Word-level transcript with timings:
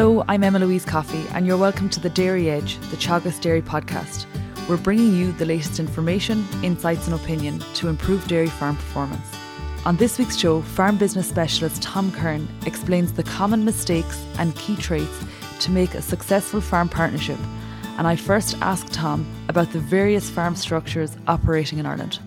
Hello, 0.00 0.24
I'm 0.28 0.42
Emma 0.42 0.58
Louise 0.58 0.86
Coffey, 0.86 1.22
and 1.34 1.46
you're 1.46 1.58
welcome 1.58 1.90
to 1.90 2.00
the 2.00 2.08
Dairy 2.08 2.48
Edge, 2.48 2.78
the 2.88 2.96
Teagasc 2.96 3.42
Dairy 3.42 3.60
podcast. 3.60 4.24
We're 4.66 4.78
bringing 4.78 5.14
you 5.14 5.32
the 5.32 5.44
latest 5.44 5.78
information, 5.78 6.42
insights, 6.62 7.06
and 7.06 7.14
opinion 7.14 7.58
to 7.74 7.88
improve 7.88 8.26
dairy 8.26 8.46
farm 8.46 8.76
performance. 8.76 9.30
On 9.84 9.98
this 9.98 10.18
week's 10.18 10.38
show, 10.38 10.62
farm 10.62 10.96
business 10.96 11.28
specialist 11.28 11.82
Tom 11.82 12.10
Curran 12.12 12.48
explains 12.64 13.12
the 13.12 13.24
common 13.24 13.62
mistakes 13.62 14.24
and 14.38 14.56
key 14.56 14.74
traits 14.74 15.22
to 15.58 15.70
make 15.70 15.92
a 15.92 16.00
successful 16.00 16.62
farm 16.62 16.88
partnership. 16.88 17.38
And 17.98 18.06
I 18.06 18.16
first 18.16 18.56
asked 18.62 18.94
Tom 18.94 19.26
about 19.50 19.70
the 19.70 19.80
various 19.80 20.30
farm 20.30 20.56
structures 20.56 21.14
operating 21.26 21.78
in 21.78 21.84
Ireland 21.84 22.20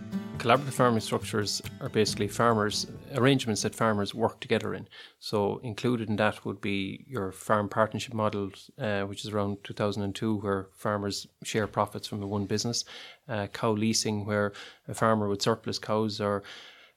collaborative 0.43 0.73
farming 0.73 0.99
structures 0.99 1.61
are 1.79 1.87
basically 1.87 2.27
farmers 2.27 2.85
arrangements 3.15 3.61
that 3.61 3.73
farmers 3.73 4.13
work 4.13 4.41
together 4.41 4.73
in. 4.73 4.85
So 5.19 5.59
included 5.63 6.09
in 6.09 6.17
that 6.17 6.43
would 6.43 6.59
be 6.59 7.05
your 7.07 7.31
farm 7.31 7.69
partnership 7.69 8.13
model, 8.13 8.51
uh, 8.77 9.03
which 9.03 9.23
is 9.23 9.31
around 9.31 9.63
2002, 9.63 10.35
where 10.35 10.67
farmers 10.73 11.27
share 11.43 11.65
profits 11.65 12.07
from 12.07 12.19
the 12.19 12.27
one 12.27 12.45
business. 12.45 12.83
Uh, 13.29 13.47
cow 13.47 13.71
leasing, 13.71 14.25
where 14.25 14.51
a 14.89 14.93
farmer 14.93 15.29
with 15.29 15.41
surplus 15.41 15.79
cows 15.79 16.19
or 16.19 16.43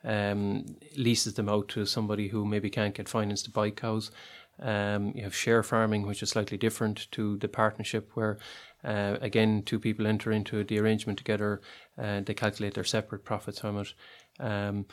um, 0.02 0.64
leases 0.96 1.34
them 1.34 1.48
out 1.48 1.68
to 1.68 1.86
somebody 1.86 2.26
who 2.26 2.44
maybe 2.44 2.68
can't 2.68 2.96
get 2.96 3.08
finance 3.08 3.42
to 3.42 3.50
buy 3.50 3.70
cows. 3.70 4.10
Um, 4.60 5.12
you 5.14 5.22
have 5.24 5.34
share 5.34 5.62
farming, 5.62 6.06
which 6.06 6.22
is 6.22 6.30
slightly 6.30 6.56
different 6.56 7.10
to 7.12 7.36
the 7.38 7.48
partnership, 7.48 8.10
where 8.14 8.38
uh, 8.86 9.16
again, 9.20 9.62
two 9.64 9.80
people 9.80 10.06
enter 10.06 10.30
into 10.30 10.62
the 10.62 10.78
arrangement 10.78 11.18
together 11.18 11.60
and 11.96 12.24
they 12.24 12.34
calculate 12.34 12.74
their 12.74 12.84
separate 12.84 13.24
profits 13.24 13.60
from 13.60 13.78
it. 13.78 13.92
Um, 14.38 14.86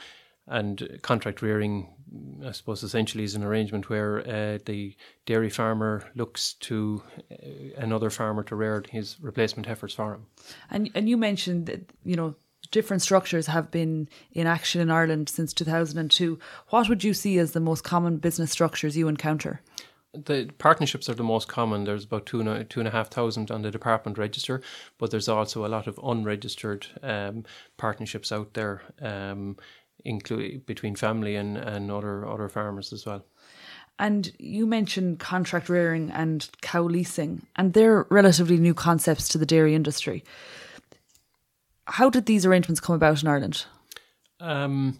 and 0.47 0.99
contract 1.03 1.41
rearing, 1.41 1.87
I 2.45 2.51
suppose, 2.51 2.83
essentially 2.83 3.23
is 3.23 3.35
an 3.35 3.43
arrangement 3.43 3.89
where 3.89 4.19
uh, 4.19 4.59
the 4.65 4.93
dairy 5.25 5.49
farmer 5.49 6.09
looks 6.15 6.55
to 6.55 7.01
uh, 7.31 7.35
another 7.77 8.09
farmer 8.09 8.43
to 8.43 8.55
rear 8.55 8.83
his 8.89 9.17
replacement 9.21 9.67
heifers 9.67 9.93
for 9.93 10.15
him. 10.15 10.25
And 10.69 10.89
and 10.95 11.07
you 11.07 11.15
mentioned 11.15 11.67
that 11.67 11.89
you 12.03 12.17
know 12.17 12.35
different 12.73 13.01
structures 13.01 13.47
have 13.47 13.71
been 13.71 14.09
in 14.33 14.47
action 14.47 14.81
in 14.81 14.91
Ireland 14.91 15.29
since 15.29 15.53
2002. 15.53 16.37
What 16.69 16.89
would 16.89 17.03
you 17.03 17.13
see 17.13 17.37
as 17.37 17.53
the 17.53 17.61
most 17.61 17.85
common 17.85 18.17
business 18.17 18.51
structures 18.51 18.97
you 18.97 19.07
encounter? 19.07 19.61
the 20.13 20.47
partnerships 20.59 21.09
are 21.09 21.15
the 21.15 21.23
most 21.23 21.47
common. 21.47 21.85
There's 21.85 22.05
about 22.05 22.27
two 22.27 22.39
and, 22.39 22.69
two 22.69 22.79
and 22.79 22.87
a 22.87 22.91
half 22.91 23.09
thousand 23.09 23.49
on 23.49 23.63
the 23.63 23.71
department 23.71 24.17
register, 24.17 24.61
but 24.99 25.09
there's 25.09 25.27
also 25.27 25.65
a 25.65 25.67
lot 25.67 25.87
of 25.87 25.99
unregistered 26.03 26.85
um, 27.01 27.45
partnerships 27.77 28.31
out 28.31 28.53
there, 28.53 28.83
um, 29.01 29.57
including 30.05 30.59
between 30.67 30.95
family 30.95 31.35
and, 31.35 31.57
and 31.57 31.89
other 31.89 32.27
other 32.27 32.47
farmers 32.47 32.93
as 32.93 33.05
well. 33.05 33.25
And 33.97 34.31
you 34.37 34.67
mentioned 34.67 35.19
contract 35.19 35.69
rearing 35.69 36.11
and 36.11 36.47
cow 36.61 36.83
leasing, 36.83 37.47
and 37.55 37.73
they're 37.73 38.05
relatively 38.09 38.57
new 38.57 38.73
concepts 38.75 39.27
to 39.29 39.39
the 39.39 39.45
dairy 39.47 39.73
industry. 39.73 40.23
How 41.85 42.09
did 42.09 42.25
these 42.25 42.45
arrangements 42.45 42.79
come 42.79 42.95
about 42.95 43.21
in 43.21 43.27
Ireland? 43.27 43.65
Um, 44.39 44.97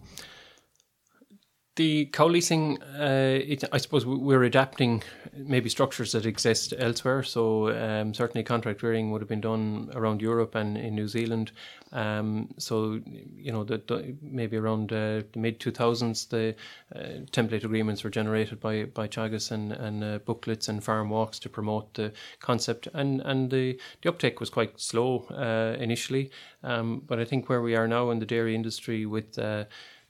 the 1.76 2.06
cow 2.06 2.26
leasing, 2.28 2.80
uh, 2.82 3.38
it, 3.44 3.64
I 3.72 3.78
suppose 3.78 4.06
we're 4.06 4.44
adapting 4.44 5.02
maybe 5.36 5.68
structures 5.68 6.12
that 6.12 6.24
exist 6.24 6.72
elsewhere. 6.78 7.24
So 7.24 7.70
um, 7.76 8.14
certainly 8.14 8.44
contract 8.44 8.82
rearing 8.82 9.10
would 9.10 9.20
have 9.20 9.28
been 9.28 9.40
done 9.40 9.90
around 9.94 10.22
Europe 10.22 10.54
and 10.54 10.76
in 10.76 10.94
New 10.94 11.08
Zealand. 11.08 11.50
Um, 11.90 12.54
so 12.58 13.00
you 13.36 13.50
know, 13.50 13.64
the, 13.64 14.16
maybe 14.22 14.56
around 14.56 14.92
uh, 14.92 15.22
the 15.32 15.38
mid 15.38 15.58
two 15.58 15.72
thousands, 15.72 16.26
the 16.26 16.54
uh, 16.94 16.98
template 17.32 17.64
agreements 17.64 18.04
were 18.04 18.10
generated 18.10 18.60
by 18.60 18.84
by 18.84 19.08
Teagasc 19.08 19.50
and, 19.50 19.72
and 19.72 20.04
uh, 20.04 20.18
booklets 20.18 20.68
and 20.68 20.82
farm 20.82 21.10
walks 21.10 21.38
to 21.40 21.48
promote 21.48 21.94
the 21.94 22.12
concept. 22.40 22.86
And 22.94 23.20
and 23.22 23.50
the 23.50 23.80
the 24.02 24.08
uptake 24.08 24.38
was 24.38 24.50
quite 24.50 24.80
slow 24.80 25.26
uh, 25.30 25.76
initially, 25.80 26.30
um, 26.62 27.02
but 27.06 27.18
I 27.18 27.24
think 27.24 27.48
where 27.48 27.62
we 27.62 27.74
are 27.74 27.88
now 27.88 28.10
in 28.10 28.20
the 28.20 28.26
dairy 28.26 28.54
industry 28.54 29.06
with 29.06 29.38
uh, 29.38 29.64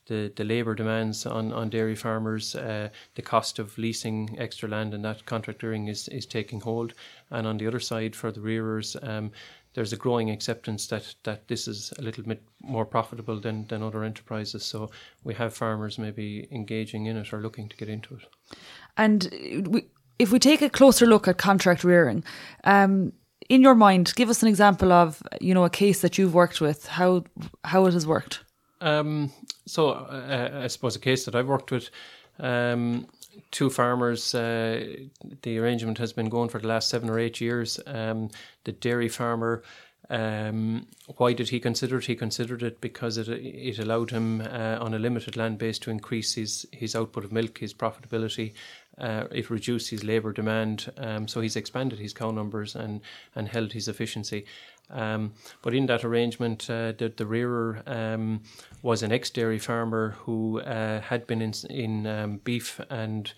the, 0.07 0.33
the 0.37 0.45
labour 0.45 0.75
demands 0.75 1.27
on, 1.27 1.53
on 1.53 1.71
dairy 1.71 1.97
farmers, 1.97 2.55
uh, 2.55 2.89
the 3.15 3.23
cost 3.23 3.59
of 3.59 3.77
leasing 3.79 4.37
extra 4.39 4.69
land 4.69 4.95
and 4.95 5.05
that 5.05 5.25
contract 5.27 5.63
rearing 5.63 5.89
is, 5.89 6.09
is 6.09 6.27
taking 6.27 6.61
hold. 6.61 6.95
And 7.31 7.47
on 7.47 7.59
the 7.59 7.67
other 7.67 7.81
side, 7.81 8.15
for 8.15 8.31
the 8.31 8.41
rearers, 8.41 8.97
um, 9.03 9.33
there's 9.75 9.93
a 9.93 9.97
growing 9.97 10.31
acceptance 10.31 10.87
that, 10.89 11.15
that 11.25 11.49
this 11.49 11.67
is 11.67 11.93
a 11.99 12.03
little 12.03 12.25
bit 12.25 12.43
more 12.63 12.87
profitable 12.87 13.41
than, 13.41 13.67
than 13.67 13.83
other 13.83 14.05
enterprises. 14.05 14.65
So 14.65 14.91
we 15.25 15.35
have 15.35 15.55
farmers 15.55 15.99
maybe 15.99 16.47
engaging 16.51 17.07
in 17.07 17.17
it 17.17 17.33
or 17.33 17.41
looking 17.41 17.69
to 17.69 17.77
get 17.77 17.89
into 17.89 18.15
it. 18.15 18.57
And 18.97 19.29
we, 19.69 19.87
if 20.19 20.31
we 20.31 20.39
take 20.39 20.63
a 20.63 20.71
closer 20.71 21.07
look 21.07 21.27
at 21.27 21.39
contract 21.39 21.83
rearing, 21.83 22.23
um, 22.63 23.13
in 23.49 23.63
your 23.63 23.75
mind, 23.75 24.13
give 24.17 24.31
us 24.31 24.43
an 24.43 24.49
example 24.49 24.93
of 24.93 25.23
you 25.41 25.53
know 25.53 25.65
a 25.65 25.71
case 25.71 26.01
that 26.01 26.17
you've 26.17 26.35
worked 26.35 26.61
with, 26.61 26.87
how 26.87 27.25
how 27.65 27.85
it 27.87 27.93
has 27.93 28.07
worked. 28.07 28.45
Um, 28.85 29.33
so 29.67 29.91
uh, 29.91 30.61
I 30.63 30.67
suppose 30.67 30.95
a 30.95 31.01
case 31.01 31.25
that 31.25 31.35
I've 31.35 31.49
worked 31.49 31.71
with, 31.71 31.91
um, 32.39 33.07
two 33.51 33.71
farmers. 33.71 34.35
Uh, 34.35 34.97
the 35.43 35.59
arrangement 35.59 35.99
has 35.99 36.13
been 36.13 36.29
going 36.29 36.51
for 36.51 36.61
the 36.61 36.69
last 36.69 36.89
seven 36.89 37.09
or 37.09 37.19
eight 37.19 37.41
years. 37.41 37.81
Um, 37.87 38.31
the 38.65 38.73
dairy 38.73 39.09
farmer. 39.09 39.63
Um, 40.11 40.87
why 41.17 41.33
did 41.33 41.49
he 41.49 41.59
consider 41.61 41.97
it? 41.97 42.05
He 42.05 42.15
considered 42.15 42.63
it 42.63 42.83
because 42.83 43.17
it 43.17 43.27
it 43.29 43.79
allowed 43.79 44.11
him 44.11 44.43
uh, 44.43 44.77
on 44.79 44.93
a 44.93 44.99
limited 44.99 45.35
land 45.35 45.57
base 45.57 45.79
to 45.81 45.91
increase 45.91 46.35
his, 46.35 46.67
his 46.73 46.95
output 46.95 47.25
of 47.25 47.33
milk, 47.33 47.59
his 47.59 47.73
profitability. 47.73 48.53
Uh, 48.99 49.25
it 49.33 49.51
reduced 49.51 49.91
his 49.91 50.05
labour 50.05 50.33
demand, 50.33 50.93
um, 50.99 51.27
so 51.27 51.41
he's 51.41 51.57
expanded 51.57 51.99
his 51.99 52.13
cow 52.13 52.31
numbers 52.31 52.77
and, 52.77 53.01
and 53.35 53.49
held 53.49 53.73
his 53.73 53.89
efficiency. 53.89 54.45
Um, 54.91 55.33
but 55.63 55.75
in 55.75 55.87
that 55.87 56.05
arrangement, 56.05 56.69
uh, 56.71 56.93
the, 56.93 57.13
the 57.17 57.27
rearer 57.27 57.83
um, 57.87 58.43
was 58.83 59.03
an 59.03 59.13
ex 59.13 59.31
dairy 59.31 59.59
farmer 59.59 60.11
who 60.21 60.61
uh, 60.61 61.01
had 61.01 61.27
been 61.27 61.43
in, 61.43 61.55
in 61.71 62.07
um, 62.07 62.37
beef 62.45 62.81
and 62.91 63.33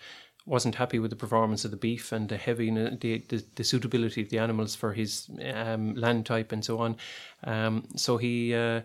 wasn't 0.45 0.75
happy 0.75 0.97
with 0.97 1.11
the 1.11 1.17
performance 1.17 1.65
of 1.65 1.71
the 1.71 1.77
beef 1.77 2.11
and 2.11 2.29
the 2.29 2.37
heavy 2.37 2.71
the, 2.71 3.21
the, 3.27 3.43
the 3.55 3.63
suitability 3.63 4.21
of 4.21 4.29
the 4.29 4.39
animals 4.39 4.75
for 4.75 4.93
his 4.93 5.29
um, 5.53 5.93
land 5.95 6.25
type 6.25 6.51
and 6.51 6.63
so 6.63 6.79
on. 6.79 6.95
Um, 7.43 7.83
so 7.95 8.17
he 8.17 8.55
uh, 8.55 8.81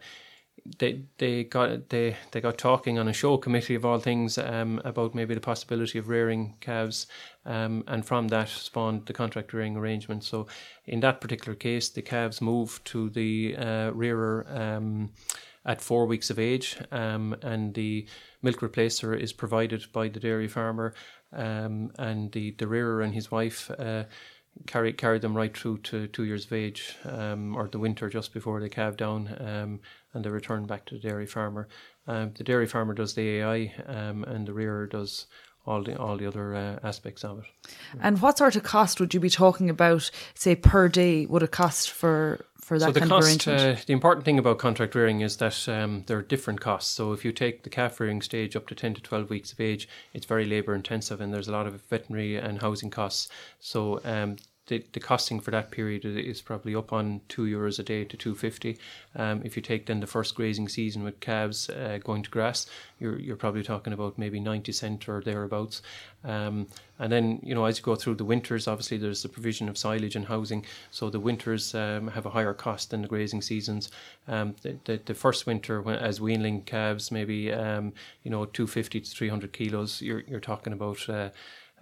they 0.78 1.02
they 1.18 1.44
got 1.44 1.88
they 1.88 2.16
they 2.30 2.40
got 2.40 2.58
talking 2.58 2.98
on 2.98 3.08
a 3.08 3.12
show 3.12 3.36
committee 3.36 3.74
of 3.74 3.84
all 3.84 3.98
things 3.98 4.38
um, 4.38 4.80
about 4.84 5.14
maybe 5.14 5.34
the 5.34 5.40
possibility 5.40 5.98
of 5.98 6.08
rearing 6.08 6.56
calves, 6.60 7.06
um, 7.44 7.82
and 7.86 8.06
from 8.06 8.28
that 8.28 8.48
spawned 8.48 9.06
the 9.06 9.12
contract 9.12 9.52
rearing 9.52 9.76
arrangement. 9.76 10.24
So 10.24 10.46
in 10.86 11.00
that 11.00 11.20
particular 11.20 11.56
case, 11.56 11.88
the 11.88 12.02
calves 12.02 12.40
moved 12.40 12.84
to 12.86 13.10
the 13.10 13.56
uh, 13.56 13.90
rearer. 13.90 14.46
Um, 14.48 15.10
at 15.64 15.80
four 15.80 16.06
weeks 16.06 16.28
of 16.28 16.40
age, 16.40 16.76
um, 16.90 17.36
and 17.40 17.72
the 17.74 18.04
milk 18.42 18.58
replacer 18.58 19.16
is 19.16 19.32
provided 19.32 19.84
by 19.92 20.08
the 20.08 20.18
dairy 20.18 20.48
farmer, 20.48 20.92
um, 21.32 21.92
and 22.00 22.32
the, 22.32 22.50
the 22.58 22.66
rearer 22.66 23.00
and 23.00 23.14
his 23.14 23.30
wife 23.30 23.70
uh, 23.78 24.02
carry 24.66 24.92
carry 24.92 25.18
them 25.18 25.36
right 25.36 25.56
through 25.56 25.78
to 25.78 26.06
two 26.08 26.24
years 26.24 26.46
of 26.46 26.52
age, 26.52 26.96
um, 27.04 27.56
or 27.56 27.68
the 27.68 27.78
winter 27.78 28.08
just 28.08 28.32
before 28.32 28.60
they 28.60 28.68
calve 28.68 28.96
down, 28.96 29.34
um, 29.40 29.80
and 30.12 30.24
they 30.24 30.30
return 30.30 30.66
back 30.66 30.84
to 30.86 30.94
the 30.94 31.00
dairy 31.00 31.26
farmer. 31.26 31.68
Um, 32.06 32.32
the 32.34 32.44
dairy 32.44 32.66
farmer 32.66 32.94
does 32.94 33.14
the 33.14 33.28
AI, 33.38 33.74
um, 33.86 34.24
and 34.24 34.46
the 34.46 34.52
rearer 34.54 34.86
does 34.86 35.26
all 35.66 35.82
the 35.82 35.96
all 35.98 36.16
the 36.16 36.26
other 36.26 36.54
uh, 36.54 36.78
aspects 36.82 37.24
of 37.24 37.38
it. 37.38 37.44
And 38.00 38.20
what 38.20 38.38
sort 38.38 38.56
of 38.56 38.62
cost 38.62 39.00
would 39.00 39.14
you 39.14 39.20
be 39.20 39.30
talking 39.30 39.70
about, 39.70 40.10
say 40.34 40.54
per 40.56 40.88
day? 40.88 41.26
Would 41.26 41.42
it 41.42 41.50
cost 41.50 41.90
for 41.90 42.44
for 42.56 42.78
that 42.78 42.86
so 42.86 42.92
the 42.92 43.00
kind 43.00 43.10
cost, 43.10 43.46
of 43.46 43.52
arrangement? 43.52 43.78
Uh, 43.78 43.82
the 43.86 43.92
important 43.92 44.24
thing 44.24 44.38
about 44.38 44.58
contract 44.58 44.94
rearing 44.94 45.20
is 45.20 45.36
that 45.36 45.68
um, 45.68 46.04
there 46.06 46.18
are 46.18 46.22
different 46.22 46.60
costs. 46.60 46.92
So 46.92 47.12
if 47.12 47.24
you 47.24 47.32
take 47.32 47.62
the 47.62 47.70
calf 47.70 48.00
rearing 48.00 48.22
stage 48.22 48.56
up 48.56 48.66
to 48.68 48.74
ten 48.74 48.94
to 48.94 49.00
twelve 49.00 49.30
weeks 49.30 49.52
of 49.52 49.60
age, 49.60 49.88
it's 50.12 50.26
very 50.26 50.44
labour 50.44 50.74
intensive, 50.74 51.20
and 51.20 51.32
there's 51.32 51.48
a 51.48 51.52
lot 51.52 51.66
of 51.66 51.80
veterinary 51.82 52.36
and 52.36 52.60
housing 52.60 52.90
costs. 52.90 53.28
So 53.60 54.00
um, 54.04 54.36
the, 54.66 54.84
the 54.92 55.00
costing 55.00 55.40
for 55.40 55.50
that 55.50 55.70
period 55.70 56.04
is 56.04 56.40
probably 56.40 56.74
up 56.74 56.92
on 56.92 57.20
two 57.28 57.42
euros 57.42 57.78
a 57.78 57.82
day 57.82 58.04
to 58.04 58.16
two 58.16 58.34
fifty. 58.34 58.78
Um, 59.16 59.42
if 59.44 59.56
you 59.56 59.62
take 59.62 59.86
then 59.86 60.00
the 60.00 60.06
first 60.06 60.34
grazing 60.36 60.68
season 60.68 61.02
with 61.02 61.18
calves 61.20 61.68
uh, 61.68 61.98
going 62.02 62.22
to 62.22 62.30
grass, 62.30 62.66
you're 63.00 63.18
you're 63.18 63.36
probably 63.36 63.64
talking 63.64 63.92
about 63.92 64.18
maybe 64.18 64.38
ninety 64.38 64.72
cent 64.72 65.08
or 65.08 65.20
thereabouts. 65.20 65.82
Um, 66.24 66.68
and 67.00 67.10
then 67.10 67.40
you 67.42 67.54
know 67.56 67.64
as 67.64 67.78
you 67.78 67.84
go 67.84 67.96
through 67.96 68.14
the 68.14 68.24
winters, 68.24 68.68
obviously 68.68 68.98
there's 68.98 69.22
the 69.22 69.28
provision 69.28 69.68
of 69.68 69.76
silage 69.76 70.14
and 70.14 70.26
housing. 70.26 70.64
So 70.92 71.10
the 71.10 71.18
winters 71.18 71.74
um, 71.74 72.06
have 72.08 72.26
a 72.26 72.30
higher 72.30 72.54
cost 72.54 72.90
than 72.90 73.02
the 73.02 73.08
grazing 73.08 73.42
seasons. 73.42 73.90
Um, 74.28 74.54
the, 74.62 74.78
the, 74.84 75.00
the 75.06 75.14
first 75.14 75.44
winter 75.44 75.82
when, 75.82 75.96
as 75.96 76.20
weanling 76.20 76.64
calves, 76.64 77.10
maybe 77.10 77.52
um, 77.52 77.92
you 78.22 78.30
know 78.30 78.44
two 78.44 78.68
fifty 78.68 79.00
to 79.00 79.10
three 79.10 79.28
hundred 79.28 79.52
kilos. 79.52 80.00
You're 80.00 80.20
you're 80.20 80.40
talking 80.40 80.72
about. 80.72 81.08
Uh, 81.08 81.30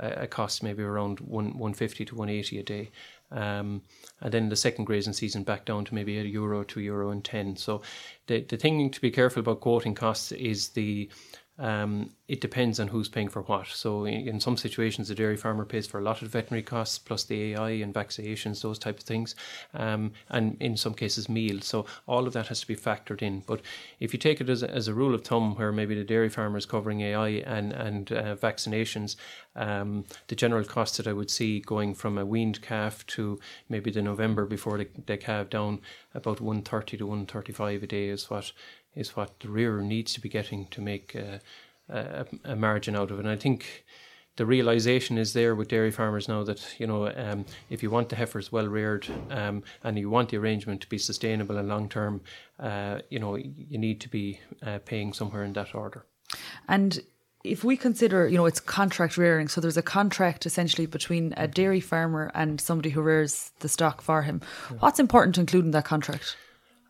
a 0.00 0.26
cost 0.26 0.62
maybe 0.62 0.82
around 0.82 1.20
one 1.20 1.58
150 1.58 2.04
to 2.06 2.14
180 2.14 2.58
a 2.58 2.62
day. 2.62 2.90
Um, 3.32 3.82
and 4.20 4.32
then 4.32 4.48
the 4.48 4.56
second 4.56 4.86
grazing 4.86 5.12
season 5.12 5.44
back 5.44 5.64
down 5.64 5.84
to 5.84 5.94
maybe 5.94 6.18
a 6.18 6.22
euro, 6.22 6.64
two 6.64 6.80
euro 6.80 7.10
and 7.10 7.24
ten. 7.24 7.56
So 7.56 7.82
the 8.26 8.40
the 8.40 8.56
thing 8.56 8.90
to 8.90 9.00
be 9.00 9.10
careful 9.10 9.40
about 9.40 9.60
quoting 9.60 9.94
costs 9.94 10.32
is 10.32 10.70
the 10.70 11.08
um, 11.60 12.08
it 12.26 12.40
depends 12.40 12.80
on 12.80 12.88
who's 12.88 13.10
paying 13.10 13.28
for 13.28 13.42
what. 13.42 13.66
So 13.66 14.06
in, 14.06 14.26
in, 14.26 14.40
some 14.40 14.56
situations, 14.56 15.08
the 15.08 15.14
dairy 15.14 15.36
farmer 15.36 15.66
pays 15.66 15.86
for 15.86 15.98
a 15.98 16.02
lot 16.02 16.22
of 16.22 16.28
veterinary 16.28 16.62
costs 16.62 16.98
plus 16.98 17.24
the 17.24 17.52
AI 17.52 17.70
and 17.70 17.92
vaccinations, 17.92 18.62
those 18.62 18.78
type 18.78 18.96
of 18.96 19.04
things, 19.04 19.34
um, 19.74 20.12
and 20.30 20.56
in 20.60 20.74
some 20.74 20.94
cases 20.94 21.28
meals. 21.28 21.66
So 21.66 21.84
all 22.08 22.26
of 22.26 22.32
that 22.32 22.46
has 22.46 22.62
to 22.62 22.66
be 22.66 22.76
factored 22.76 23.20
in. 23.20 23.40
But 23.46 23.60
if 23.98 24.14
you 24.14 24.18
take 24.18 24.40
it 24.40 24.48
as 24.48 24.62
a, 24.62 24.70
as 24.70 24.88
a 24.88 24.94
rule 24.94 25.14
of 25.14 25.22
thumb, 25.22 25.54
where 25.54 25.70
maybe 25.70 25.94
the 25.94 26.04
dairy 26.04 26.30
farmer 26.30 26.56
is 26.56 26.64
covering 26.64 27.02
AI 27.02 27.28
and 27.28 27.72
and 27.72 28.10
uh, 28.10 28.36
vaccinations, 28.36 29.16
um, 29.56 30.04
the 30.28 30.36
general 30.36 30.64
cost 30.64 30.96
that 30.96 31.06
I 31.06 31.12
would 31.12 31.30
see 31.30 31.60
going 31.60 31.94
from 31.94 32.18
a 32.18 32.24
weaned 32.24 32.62
calf 32.62 33.06
to 33.08 33.38
maybe 33.68 33.90
the 33.90 34.02
November 34.02 34.46
before 34.46 34.78
they, 34.78 34.86
they 35.06 35.16
calve 35.16 35.50
down 35.50 35.80
about 36.14 36.40
130 36.40 36.96
to 36.98 37.06
135 37.06 37.82
a 37.82 37.86
day 37.86 38.08
is 38.08 38.30
what 38.30 38.52
is 38.94 39.16
what 39.16 39.38
the 39.40 39.48
rearer 39.48 39.82
needs 39.82 40.12
to 40.14 40.20
be 40.20 40.28
getting 40.28 40.66
to 40.66 40.80
make 40.80 41.14
uh, 41.14 41.38
a, 41.88 42.26
a, 42.44 42.56
margin 42.56 42.96
out 42.96 43.10
of 43.10 43.18
it. 43.18 43.22
And 43.24 43.30
I 43.30 43.36
think 43.36 43.84
the 44.36 44.46
realization 44.46 45.16
is 45.16 45.32
there 45.32 45.54
with 45.54 45.68
dairy 45.68 45.90
farmers 45.90 46.28
now 46.28 46.42
that 46.44 46.74
you 46.78 46.86
know 46.86 47.12
um, 47.14 47.44
if 47.68 47.82
you 47.82 47.90
want 47.90 48.08
the 48.08 48.16
heifers 48.16 48.50
well 48.50 48.66
reared 48.66 49.06
um, 49.30 49.62
and 49.82 49.98
you 49.98 50.10
want 50.10 50.30
the 50.30 50.38
arrangement 50.38 50.80
to 50.80 50.88
be 50.88 50.98
sustainable 50.98 51.56
and 51.56 51.68
long 51.68 51.88
term, 51.88 52.20
uh, 52.58 53.00
you 53.10 53.18
know 53.18 53.36
you 53.36 53.78
need 53.78 54.00
to 54.00 54.08
be 54.08 54.40
uh, 54.62 54.78
paying 54.84 55.12
somewhere 55.12 55.44
in 55.44 55.52
that 55.54 55.74
order. 55.74 56.06
And 56.68 57.00
if 57.44 57.64
we 57.64 57.76
consider, 57.76 58.28
you 58.28 58.36
know, 58.36 58.46
it's 58.46 58.60
contract 58.60 59.16
rearing, 59.16 59.48
so 59.48 59.60
there's 59.60 59.76
a 59.76 59.82
contract 59.82 60.46
essentially 60.46 60.86
between 60.86 61.32
a 61.36 61.48
dairy 61.48 61.80
farmer 61.80 62.30
and 62.34 62.60
somebody 62.60 62.90
who 62.90 63.00
rears 63.00 63.52
the 63.60 63.68
stock 63.68 64.02
for 64.02 64.22
him. 64.22 64.42
Yeah. 64.70 64.76
What's 64.78 65.00
important 65.00 65.34
to 65.36 65.40
include 65.40 65.64
in 65.64 65.70
that 65.70 65.84
contract? 65.84 66.36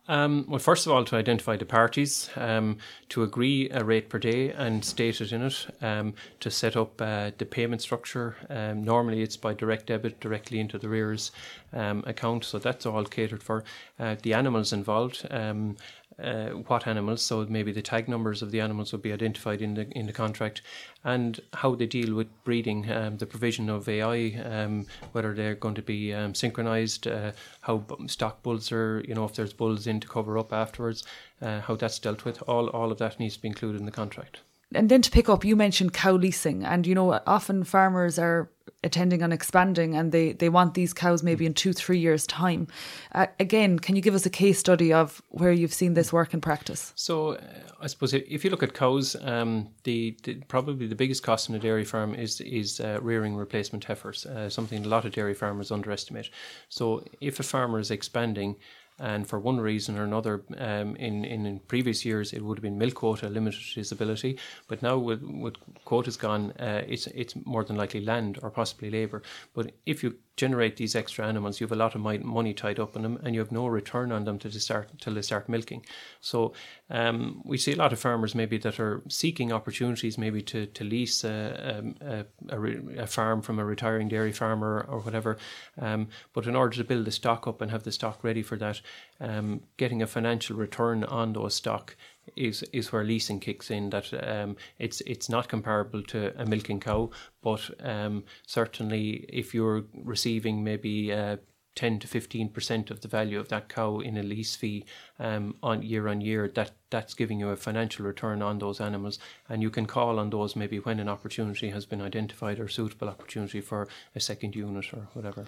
Um, 0.07 0.45
well, 0.49 0.59
first 0.59 0.85
of 0.85 0.91
all, 0.91 1.05
to 1.05 1.15
identify 1.15 1.55
the 1.55 1.65
parties, 1.65 2.29
um, 2.35 2.79
to 3.09 3.23
agree 3.23 3.69
a 3.69 3.83
rate 3.83 4.09
per 4.09 4.19
day 4.19 4.51
and 4.51 4.83
state 4.83 5.21
it 5.21 5.31
in 5.31 5.43
it, 5.43 5.67
um, 5.81 6.15
to 6.41 6.51
set 6.51 6.75
up 6.75 7.01
uh, 7.01 7.31
the 7.37 7.45
payment 7.45 7.81
structure. 7.81 8.35
Um, 8.49 8.83
normally, 8.83 9.21
it's 9.21 9.37
by 9.37 9.53
direct 9.53 9.85
debit 9.85 10.19
directly 10.19 10.59
into 10.59 10.77
the 10.77 10.89
rears 10.89 11.31
um, 11.71 12.03
account, 12.05 12.43
so 12.43 12.59
that's 12.59 12.85
all 12.85 13.05
catered 13.05 13.41
for. 13.41 13.63
Uh, 13.99 14.15
the 14.21 14.33
animals 14.33 14.73
involved, 14.73 15.25
um, 15.29 15.77
uh, 16.21 16.49
what 16.67 16.87
animals, 16.87 17.21
so 17.21 17.45
maybe 17.49 17.71
the 17.71 17.81
tag 17.81 18.07
numbers 18.07 18.41
of 18.41 18.51
the 18.51 18.61
animals 18.61 18.91
would 18.91 19.01
be 19.01 19.13
identified 19.13 19.61
in 19.61 19.73
the 19.73 19.89
in 19.91 20.05
the 20.05 20.13
contract, 20.13 20.61
and 21.03 21.39
how 21.53 21.75
they 21.75 21.85
deal 21.85 22.13
with 22.15 22.27
breeding, 22.43 22.89
um, 22.91 23.17
the 23.17 23.25
provision 23.25 23.69
of 23.69 23.89
AI, 23.89 24.39
um, 24.43 24.85
whether 25.11 25.33
they're 25.33 25.55
going 25.55 25.75
to 25.75 25.81
be 25.81 26.13
um, 26.13 26.33
synchronized, 26.35 27.07
uh, 27.07 27.31
how 27.61 27.85
stock 28.07 28.43
bulls 28.43 28.71
are, 28.71 29.03
you 29.07 29.15
know, 29.15 29.25
if 29.25 29.35
there's 29.35 29.53
bulls 29.53 29.87
in 29.87 29.99
to 29.99 30.07
cover 30.07 30.37
up 30.37 30.53
afterwards, 30.53 31.03
uh, 31.41 31.61
how 31.61 31.75
that's 31.75 31.99
dealt 31.99 32.25
with. 32.25 32.41
All 32.47 32.69
all 32.69 32.91
of 32.91 32.97
that 32.99 33.19
needs 33.19 33.35
to 33.35 33.41
be 33.41 33.47
included 33.47 33.79
in 33.79 33.85
the 33.85 33.91
contract 33.91 34.41
and 34.73 34.89
then 34.89 35.01
to 35.01 35.11
pick 35.11 35.29
up, 35.29 35.43
you 35.43 35.55
mentioned 35.55 35.93
cow 35.93 36.13
leasing, 36.13 36.63
and 36.63 36.87
you 36.87 36.95
know 36.95 37.19
often 37.25 37.63
farmers 37.63 38.17
are 38.17 38.49
attending 38.83 39.21
on 39.21 39.31
expanding, 39.31 39.95
and 39.95 40.11
they 40.11 40.33
they 40.33 40.49
want 40.49 40.73
these 40.73 40.93
cows 40.93 41.23
maybe 41.23 41.45
in 41.45 41.53
two 41.53 41.73
three 41.73 41.99
years 41.99 42.25
time. 42.27 42.67
Uh, 43.13 43.27
again, 43.39 43.79
can 43.79 43.95
you 43.95 44.01
give 44.01 44.15
us 44.15 44.25
a 44.25 44.29
case 44.29 44.59
study 44.59 44.93
of 44.93 45.21
where 45.29 45.51
you've 45.51 45.73
seen 45.73 45.93
this 45.93 46.11
work 46.13 46.33
in 46.33 46.41
practice? 46.41 46.93
So, 46.95 47.33
uh, 47.33 47.39
I 47.81 47.87
suppose 47.87 48.13
if 48.13 48.43
you 48.43 48.49
look 48.49 48.63
at 48.63 48.73
cows, 48.73 49.15
um, 49.21 49.69
the, 49.83 50.17
the, 50.23 50.35
probably 50.47 50.87
the 50.87 50.95
biggest 50.95 51.23
cost 51.23 51.49
in 51.49 51.55
a 51.55 51.59
dairy 51.59 51.85
farm 51.85 52.15
is 52.15 52.41
is 52.41 52.79
uh, 52.79 52.99
rearing 53.01 53.35
replacement 53.35 53.83
heifers, 53.83 54.25
uh, 54.25 54.49
something 54.49 54.85
a 54.85 54.87
lot 54.87 55.05
of 55.05 55.11
dairy 55.11 55.33
farmers 55.33 55.71
underestimate. 55.71 56.29
So, 56.69 57.03
if 57.19 57.39
a 57.39 57.43
farmer 57.43 57.79
is 57.79 57.91
expanding 57.91 58.55
and 59.01 59.27
for 59.27 59.39
one 59.39 59.59
reason 59.59 59.97
or 59.97 60.03
another, 60.03 60.43
um, 60.57 60.95
in, 60.95 61.25
in, 61.25 61.45
in 61.45 61.59
previous 61.67 62.05
years 62.05 62.33
it 62.33 62.41
would 62.41 62.57
have 62.57 62.63
been 62.63 62.77
milk 62.77 62.93
quota 62.93 63.27
limited 63.27 63.61
his 63.75 63.91
ability, 63.91 64.37
but 64.67 64.81
now 64.81 64.97
with 64.97 65.21
with 65.23 65.55
quotas 65.85 66.17
gone, 66.17 66.51
uh, 66.59 66.83
it's 66.87 67.07
it's 67.07 67.35
more 67.45 67.63
than 67.63 67.75
likely 67.75 68.01
land 68.01 68.39
or 68.41 68.51
possibly 68.51 68.89
labour. 68.89 69.23
But 69.53 69.71
if 69.85 70.03
you 70.03 70.15
generate 70.37 70.77
these 70.77 70.95
extra 70.95 71.27
animals, 71.27 71.59
you 71.59 71.65
have 71.67 71.71
a 71.71 71.75
lot 71.75 71.93
of 71.93 72.01
money 72.01 72.53
tied 72.53 72.79
up 72.79 72.95
in 72.95 73.01
them, 73.01 73.19
and 73.23 73.35
you 73.35 73.41
have 73.41 73.51
no 73.51 73.67
return 73.67 74.11
on 74.11 74.23
them 74.23 74.39
to 74.39 74.51
start 74.51 74.89
till 74.99 75.13
they 75.13 75.21
start 75.21 75.49
milking. 75.49 75.85
So 76.19 76.53
um, 76.89 77.41
we 77.45 77.57
see 77.57 77.73
a 77.73 77.75
lot 77.75 77.93
of 77.93 77.99
farmers 77.99 78.33
maybe 78.33 78.57
that 78.59 78.79
are 78.79 79.01
seeking 79.07 79.51
opportunities, 79.51 80.17
maybe 80.17 80.41
to 80.43 80.65
to 80.65 80.83
lease 80.83 81.23
a, 81.23 81.93
a, 82.01 82.55
a, 82.55 83.03
a 83.03 83.07
farm 83.07 83.41
from 83.41 83.59
a 83.59 83.65
retiring 83.65 84.07
dairy 84.07 84.31
farmer 84.31 84.85
or 84.87 84.99
whatever. 84.99 85.37
Um, 85.77 86.07
but 86.33 86.47
in 86.47 86.55
order 86.55 86.77
to 86.77 86.83
build 86.83 87.05
the 87.05 87.11
stock 87.11 87.47
up 87.47 87.61
and 87.61 87.71
have 87.71 87.83
the 87.83 87.91
stock 87.91 88.23
ready 88.23 88.41
for 88.41 88.57
that, 88.57 88.81
um, 89.19 89.61
getting 89.77 90.01
a 90.01 90.07
financial 90.07 90.55
return 90.57 91.03
on 91.03 91.33
those 91.33 91.55
stock 91.55 91.95
is 92.35 92.63
is 92.73 92.91
where 92.91 93.03
leasing 93.03 93.39
kicks 93.39 93.71
in. 93.71 93.89
That 93.89 94.13
um, 94.27 94.55
it's 94.79 95.01
it's 95.01 95.29
not 95.29 95.47
comparable 95.47 96.03
to 96.03 96.39
a 96.41 96.45
milking 96.45 96.79
cow, 96.79 97.09
but 97.41 97.69
um, 97.79 98.23
certainly 98.45 99.25
if 99.29 99.53
you're 99.53 99.83
receiving 99.93 100.63
maybe 100.63 101.13
uh, 101.13 101.37
10 101.75 101.99
to 101.99 102.07
15% 102.07 102.91
of 102.91 103.01
the 103.01 103.07
value 103.07 103.39
of 103.39 103.47
that 103.47 103.69
cow 103.69 103.99
in 103.99 104.17
a 104.17 104.23
lease 104.23 104.55
fee 104.55 104.83
um, 105.19 105.55
on 105.63 105.81
year 105.81 106.09
on 106.09 106.19
year 106.19 106.51
that 106.53 106.71
that's 106.89 107.13
giving 107.13 107.39
you 107.39 107.49
a 107.49 107.55
financial 107.55 108.05
return 108.05 108.41
on 108.41 108.59
those 108.59 108.81
animals. 108.81 109.19
And 109.47 109.61
you 109.61 109.69
can 109.69 109.85
call 109.85 110.19
on 110.19 110.29
those 110.29 110.55
maybe 110.55 110.79
when 110.79 110.99
an 110.99 111.07
opportunity 111.07 111.69
has 111.69 111.85
been 111.85 112.01
identified 112.01 112.59
or 112.59 112.67
suitable 112.67 113.07
opportunity 113.07 113.61
for 113.61 113.87
a 114.13 114.19
second 114.19 114.53
unit 114.53 114.93
or 114.93 115.07
whatever. 115.13 115.45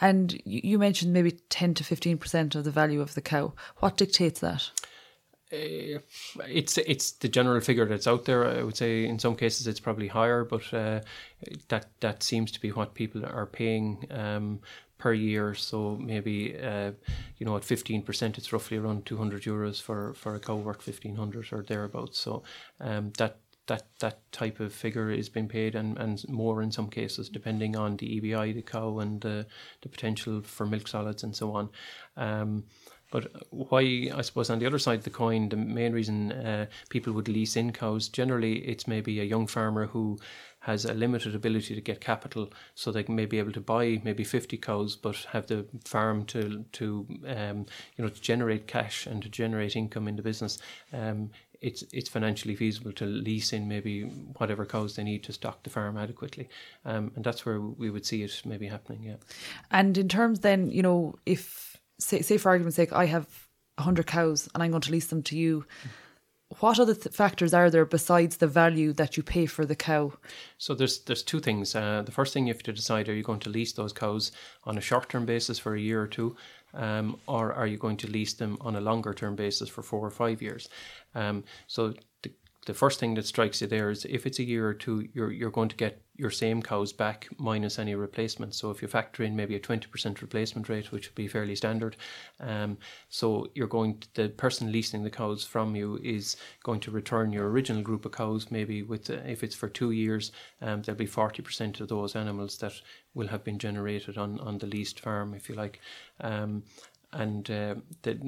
And 0.00 0.40
you 0.46 0.78
mentioned 0.78 1.12
maybe 1.12 1.32
10 1.50 1.74
to 1.74 1.84
15% 1.84 2.54
of 2.54 2.64
the 2.64 2.70
value 2.70 3.02
of 3.02 3.14
the 3.14 3.20
cow. 3.20 3.52
What 3.78 3.98
dictates 3.98 4.40
that 4.40 4.70
uh, 5.56 6.42
it's 6.48 6.78
it's 6.78 7.12
the 7.12 7.28
general 7.28 7.60
figure 7.60 7.86
that's 7.86 8.06
out 8.06 8.24
there. 8.24 8.46
I 8.46 8.62
would 8.62 8.76
say 8.76 9.06
in 9.06 9.18
some 9.18 9.36
cases 9.36 9.66
it's 9.66 9.80
probably 9.80 10.08
higher, 10.08 10.44
but 10.44 10.72
uh, 10.72 11.00
that 11.68 11.86
that 12.00 12.22
seems 12.22 12.50
to 12.52 12.60
be 12.60 12.70
what 12.70 12.94
people 12.94 13.24
are 13.24 13.46
paying 13.46 14.06
um, 14.10 14.60
per 14.98 15.12
year. 15.12 15.54
So 15.54 15.96
maybe 15.96 16.56
uh, 16.58 16.92
you 17.38 17.46
know 17.46 17.56
at 17.56 17.64
fifteen 17.64 18.02
percent, 18.02 18.38
it's 18.38 18.52
roughly 18.52 18.76
around 18.76 19.06
two 19.06 19.16
hundred 19.16 19.42
euros 19.42 19.80
for 19.80 20.14
for 20.14 20.34
a 20.34 20.40
cow 20.40 20.56
worth 20.56 20.82
fifteen 20.82 21.16
hundred 21.16 21.52
or 21.52 21.62
thereabouts. 21.62 22.18
So 22.18 22.42
um, 22.80 23.12
that 23.18 23.38
that 23.66 23.86
that 23.98 24.32
type 24.32 24.60
of 24.60 24.72
figure 24.72 25.10
is 25.10 25.28
being 25.28 25.48
paid 25.48 25.74
and, 25.74 25.98
and 25.98 26.28
more 26.28 26.62
in 26.62 26.70
some 26.70 26.88
cases 26.88 27.28
depending 27.28 27.76
on 27.76 27.96
the 27.96 28.20
EBI 28.20 28.54
the 28.54 28.62
cow 28.62 28.98
and 29.00 29.20
the 29.20 29.46
the 29.82 29.88
potential 29.88 30.40
for 30.40 30.66
milk 30.66 30.88
solids 30.88 31.22
and 31.22 31.34
so 31.34 31.52
on. 31.52 31.68
Um, 32.16 32.64
but 33.10 33.30
why, 33.50 34.10
I 34.14 34.22
suppose, 34.22 34.50
on 34.50 34.58
the 34.58 34.66
other 34.66 34.78
side 34.78 34.98
of 34.98 35.04
the 35.04 35.10
coin, 35.10 35.48
the 35.48 35.56
main 35.56 35.92
reason 35.92 36.32
uh, 36.32 36.66
people 36.88 37.12
would 37.12 37.28
lease 37.28 37.56
in 37.56 37.72
cows, 37.72 38.08
generally 38.08 38.58
it's 38.58 38.88
maybe 38.88 39.20
a 39.20 39.24
young 39.24 39.46
farmer 39.46 39.86
who 39.86 40.18
has 40.60 40.84
a 40.84 40.92
limited 40.92 41.32
ability 41.32 41.76
to 41.76 41.80
get 41.80 42.00
capital, 42.00 42.52
so 42.74 42.90
they 42.90 43.04
may 43.06 43.24
be 43.24 43.38
able 43.38 43.52
to 43.52 43.60
buy 43.60 44.00
maybe 44.02 44.24
50 44.24 44.56
cows, 44.56 44.96
but 44.96 45.16
have 45.30 45.46
the 45.46 45.64
farm 45.84 46.24
to 46.24 46.64
to 46.72 47.06
um, 47.28 47.66
you 47.96 48.04
know 48.04 48.08
to 48.08 48.20
generate 48.20 48.66
cash 48.66 49.06
and 49.06 49.22
to 49.22 49.28
generate 49.28 49.76
income 49.76 50.08
in 50.08 50.16
the 50.16 50.22
business. 50.22 50.58
Um, 50.92 51.30
it's 51.60 51.84
it's 51.92 52.08
financially 52.08 52.54
feasible 52.54 52.92
to 52.92 53.06
lease 53.06 53.52
in 53.52 53.68
maybe 53.68 54.02
whatever 54.38 54.66
cows 54.66 54.96
they 54.96 55.04
need 55.04 55.22
to 55.24 55.32
stock 55.32 55.62
the 55.62 55.70
farm 55.70 55.96
adequately, 55.96 56.48
um, 56.84 57.12
and 57.14 57.24
that's 57.24 57.46
where 57.46 57.60
we 57.60 57.88
would 57.88 58.04
see 58.04 58.22
it 58.22 58.42
maybe 58.44 58.66
happening. 58.66 59.04
Yeah. 59.04 59.16
And 59.70 59.96
in 59.96 60.08
terms, 60.08 60.40
then 60.40 60.70
you 60.70 60.82
know, 60.82 61.14
if 61.26 61.65
say, 61.98 62.22
say 62.22 62.38
for 62.38 62.50
argument's 62.50 62.76
sake, 62.76 62.92
I 62.92 63.06
have 63.06 63.26
100 63.76 64.06
cows 64.06 64.48
and 64.54 64.62
I'm 64.62 64.70
going 64.70 64.82
to 64.82 64.92
lease 64.92 65.06
them 65.06 65.22
to 65.24 65.36
you. 65.36 65.64
What 66.60 66.78
other 66.78 66.94
th- 66.94 67.14
factors 67.14 67.52
are 67.52 67.70
there 67.70 67.84
besides 67.84 68.36
the 68.36 68.46
value 68.46 68.92
that 68.94 69.16
you 69.16 69.22
pay 69.22 69.46
for 69.46 69.66
the 69.66 69.74
cow? 69.74 70.12
So 70.58 70.74
there's 70.74 71.00
there's 71.00 71.24
two 71.24 71.40
things. 71.40 71.74
Uh, 71.74 72.02
the 72.06 72.12
first 72.12 72.32
thing 72.32 72.46
you 72.46 72.52
have 72.52 72.62
to 72.62 72.72
decide: 72.72 73.08
are 73.08 73.14
you 73.14 73.24
going 73.24 73.40
to 73.40 73.50
lease 73.50 73.72
those 73.72 73.92
cows 73.92 74.30
on 74.62 74.78
a 74.78 74.80
short 74.80 75.08
term 75.08 75.26
basis 75.26 75.58
for 75.58 75.74
a 75.74 75.80
year 75.80 76.00
or 76.00 76.06
two, 76.06 76.36
um, 76.72 77.18
or 77.26 77.52
are 77.52 77.66
you 77.66 77.76
going 77.76 77.96
to 77.96 78.06
lease 78.06 78.34
them 78.34 78.58
on 78.60 78.76
a 78.76 78.80
longer 78.80 79.12
term 79.12 79.34
basis 79.34 79.68
for 79.68 79.82
four 79.82 80.06
or 80.06 80.10
five 80.10 80.40
years? 80.40 80.68
Um, 81.16 81.42
so 81.66 81.94
the 82.66 82.74
first 82.74 83.00
thing 83.00 83.14
that 83.14 83.26
strikes 83.26 83.60
you 83.60 83.66
there 83.66 83.90
is 83.90 84.04
if 84.04 84.26
it's 84.26 84.38
a 84.38 84.44
year 84.44 84.68
or 84.68 84.74
two, 84.74 85.08
you're 85.14 85.32
you're 85.32 85.50
going 85.50 85.70
to 85.70 85.76
get 85.76 86.02
your 86.18 86.30
same 86.30 86.62
cows 86.62 86.92
back 86.92 87.28
minus 87.38 87.78
any 87.78 87.94
replacements. 87.94 88.58
So 88.58 88.70
if 88.70 88.80
you 88.82 88.88
factor 88.88 89.22
in 89.22 89.36
maybe 89.36 89.54
a 89.56 89.60
twenty 89.60 89.86
percent 89.86 90.22
replacement 90.22 90.68
rate, 90.68 90.92
which 90.92 91.08
would 91.08 91.14
be 91.14 91.28
fairly 91.28 91.56
standard, 91.56 91.96
um, 92.40 92.76
so 93.08 93.48
you're 93.54 93.66
going 93.66 93.98
to, 93.98 94.08
the 94.14 94.28
person 94.30 94.72
leasing 94.72 95.04
the 95.04 95.10
cows 95.10 95.44
from 95.44 95.76
you 95.76 95.98
is 96.02 96.36
going 96.62 96.80
to 96.80 96.90
return 96.90 97.32
your 97.32 97.48
original 97.50 97.82
group 97.82 98.04
of 98.04 98.12
cows. 98.12 98.50
Maybe 98.50 98.82
with 98.82 99.10
uh, 99.10 99.14
if 99.26 99.42
it's 99.42 99.54
for 99.54 99.68
two 99.68 99.92
years, 99.92 100.32
um, 100.60 100.82
there'll 100.82 100.98
be 100.98 101.06
forty 101.06 101.42
percent 101.42 101.80
of 101.80 101.88
those 101.88 102.16
animals 102.16 102.58
that 102.58 102.72
will 103.14 103.28
have 103.28 103.44
been 103.44 103.58
generated 103.58 104.18
on 104.18 104.40
on 104.40 104.58
the 104.58 104.66
leased 104.66 105.00
farm, 105.00 105.34
if 105.34 105.48
you 105.48 105.54
like. 105.54 105.80
Um, 106.20 106.62
and 107.16 107.50
uh, 107.50 107.74
the, 108.02 108.18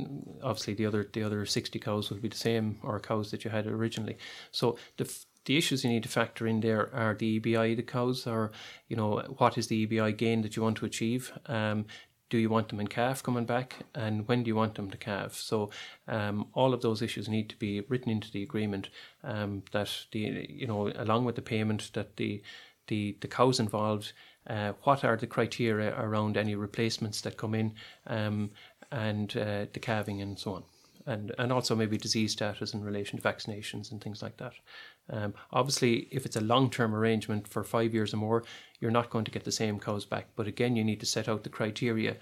obviously 0.42 0.75
the 0.75 0.87
other 0.87 1.09
the 1.12 1.23
other 1.23 1.45
60 1.45 1.78
cows 1.78 2.11
will 2.11 2.18
be 2.18 2.28
the 2.28 2.37
same 2.37 2.78
or 2.83 2.99
cows 2.99 3.30
that 3.30 3.45
you 3.45 3.50
had 3.50 3.66
originally. 3.66 4.16
So 4.50 4.78
the 4.97 5.12
the 5.45 5.57
issues 5.57 5.85
you 5.85 5.90
need 5.90 6.02
to 6.02 6.09
factor 6.09 6.47
in 6.47 6.61
there 6.61 6.95
are 6.95 7.14
the 7.14 7.40
EBI 7.40 7.76
the 7.76 7.83
cows 7.83 8.26
or 8.26 8.50
you 8.88 8.97
know 8.97 9.23
what 9.37 9.59
is 9.59 9.68
the 9.68 9.87
EBI 9.87 10.16
gain 10.16 10.42
that 10.42 10.57
you 10.57 10.62
want 10.62 10.78
to 10.78 10.87
achieve? 10.87 11.33
Um, 11.47 11.87
do 12.30 12.37
you 12.37 12.50
want 12.50 12.68
them 12.68 12.80
in 12.80 12.88
calf 12.88 13.23
coming 13.23 13.47
back? 13.47 13.76
And 13.95 14.28
when 14.28 14.42
do 14.42 14.49
you 14.49 14.57
want 14.57 14.75
them 14.75 14.90
to 14.90 14.99
calve 14.99 15.35
so 15.35 15.71
um, 16.07 16.47
all 16.54 16.75
of 16.75 16.83
those 16.83 17.02
issues 17.02 17.28
need 17.28 17.49
to 17.50 17.57
be 17.57 17.83
written 17.88 18.11
into 18.11 18.30
the 18.30 18.42
agreement 18.42 18.88
um, 19.23 19.62
that 19.73 19.90
the 20.12 20.47
you 20.49 20.66
know 20.66 20.92
along 20.97 21.25
with 21.25 21.37
the 21.37 21.42
payment 21.42 21.90
that 21.92 22.16
the 22.16 22.42
the, 22.87 23.14
the 23.21 23.28
cows 23.28 23.61
involved 23.61 24.14
uh, 24.49 24.73
what 24.85 25.04
are 25.04 25.16
the 25.16 25.26
criteria 25.26 25.95
around 26.00 26.37
any 26.37 26.54
replacements 26.54 27.21
that 27.21 27.37
come 27.37 27.54
in? 27.54 27.75
Um, 28.07 28.50
and 28.90 29.37
uh, 29.37 29.66
the 29.73 29.80
calving 29.80 30.21
and 30.23 30.38
so 30.38 30.54
on 30.54 30.64
and 31.09 31.35
and 31.38 31.50
also 31.50 31.75
maybe 31.75 31.97
disease 31.97 32.33
status 32.33 32.75
in 32.75 32.85
relation 32.85 33.18
to 33.18 33.26
vaccinations 33.26 33.90
and 33.90 34.00
things 34.00 34.23
like 34.23 34.37
that. 34.37 34.52
Um, 35.11 35.35
obviously, 35.50 36.07
if 36.11 36.26
it's 36.26 36.37
a 36.37 36.42
long 36.42 36.71
term 36.71 36.95
arrangement 36.95 37.49
for 37.49 37.64
five 37.64 37.95
years 37.95 38.12
or 38.12 38.18
more, 38.18 38.45
you're 38.78 38.90
not 38.90 39.11
going 39.11 39.25
to 39.25 39.30
get 39.30 39.45
the 39.45 39.52
same 39.52 39.80
cows 39.80 40.04
back. 40.04 40.26
But 40.37 40.47
again, 40.47 40.76
you 40.76 40.85
need 40.85 41.00
to 41.00 41.07
set 41.07 41.28
out 41.28 41.45
the 41.45 41.49
criteria. 41.49 42.16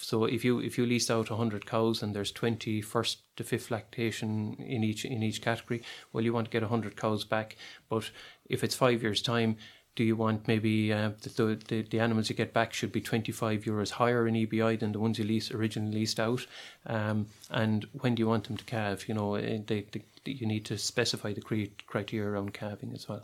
So 0.00 0.24
if 0.24 0.44
you 0.44 0.58
if 0.58 0.76
you 0.76 0.84
lease 0.84 1.10
out 1.10 1.30
100 1.30 1.64
cows 1.64 2.02
and 2.02 2.14
there's 2.14 2.32
20 2.32 2.80
first 2.80 3.18
to 3.36 3.44
fifth 3.44 3.70
lactation 3.70 4.56
in 4.58 4.82
each 4.82 5.04
in 5.04 5.22
each 5.22 5.40
category, 5.40 5.82
well, 6.12 6.24
you 6.24 6.32
want 6.32 6.46
to 6.46 6.50
get 6.50 6.62
100 6.62 6.96
cows 6.96 7.24
back. 7.24 7.56
But 7.88 8.10
if 8.46 8.64
it's 8.64 8.74
five 8.74 9.02
years 9.02 9.22
time, 9.22 9.56
do 9.96 10.02
you 10.02 10.16
want 10.16 10.48
maybe 10.48 10.92
uh, 10.92 11.10
the, 11.22 11.58
the, 11.68 11.82
the 11.82 12.00
animals 12.00 12.28
you 12.28 12.34
get 12.34 12.52
back 12.52 12.72
should 12.72 12.92
be 12.92 13.00
25 13.00 13.62
euros 13.64 13.90
higher 13.90 14.26
in 14.26 14.34
EBI 14.34 14.78
than 14.78 14.92
the 14.92 14.98
ones 14.98 15.18
you 15.18 15.24
lease 15.24 15.50
originally 15.52 15.98
leased 16.00 16.18
out? 16.18 16.46
Um, 16.86 17.26
and 17.50 17.86
when 18.00 18.14
do 18.14 18.20
you 18.20 18.26
want 18.26 18.44
them 18.44 18.56
to 18.56 18.64
calve? 18.64 19.08
You 19.08 19.14
know, 19.14 19.34
eh, 19.36 19.60
they, 19.64 19.86
they, 19.92 20.02
you 20.24 20.46
need 20.46 20.64
to 20.66 20.78
specify 20.78 21.32
the 21.32 21.74
criteria 21.86 22.28
around 22.28 22.54
calving 22.54 22.92
as 22.94 23.08
well. 23.08 23.22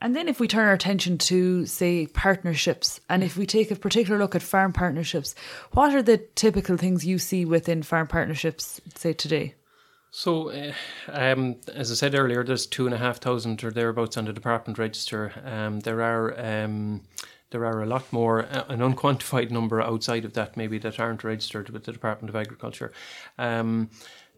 And 0.00 0.14
then, 0.14 0.28
if 0.28 0.38
we 0.38 0.46
turn 0.46 0.68
our 0.68 0.74
attention 0.74 1.18
to, 1.18 1.66
say, 1.66 2.06
partnerships, 2.06 3.00
and 3.08 3.24
if 3.24 3.36
we 3.36 3.46
take 3.46 3.72
a 3.72 3.76
particular 3.76 4.16
look 4.16 4.36
at 4.36 4.42
farm 4.42 4.72
partnerships, 4.72 5.34
what 5.72 5.92
are 5.92 6.02
the 6.02 6.18
typical 6.18 6.76
things 6.76 7.04
you 7.04 7.18
see 7.18 7.44
within 7.44 7.82
farm 7.82 8.06
partnerships, 8.06 8.80
say, 8.94 9.12
today? 9.12 9.54
So, 10.10 10.50
uh, 10.50 10.72
um, 11.08 11.56
as 11.74 11.90
I 11.90 11.94
said 11.94 12.14
earlier, 12.14 12.42
there's 12.42 12.66
two 12.66 12.86
and 12.86 12.94
a 12.94 12.98
half 12.98 13.18
thousand 13.18 13.62
or 13.62 13.70
thereabouts 13.70 14.16
on 14.16 14.24
the 14.24 14.32
department 14.32 14.78
register. 14.78 15.32
Um, 15.44 15.80
there 15.80 16.02
are 16.02 16.38
um, 16.40 17.02
there 17.50 17.64
are 17.64 17.82
a 17.82 17.86
lot 17.86 18.12
more, 18.12 18.44
uh, 18.44 18.64
an 18.68 18.80
unquantified 18.80 19.50
number 19.50 19.80
outside 19.80 20.24
of 20.24 20.34
that, 20.34 20.56
maybe 20.56 20.78
that 20.78 21.00
aren't 21.00 21.24
registered 21.24 21.70
with 21.70 21.84
the 21.84 21.92
Department 21.92 22.28
of 22.28 22.36
Agriculture. 22.36 22.92
Um, 23.38 23.90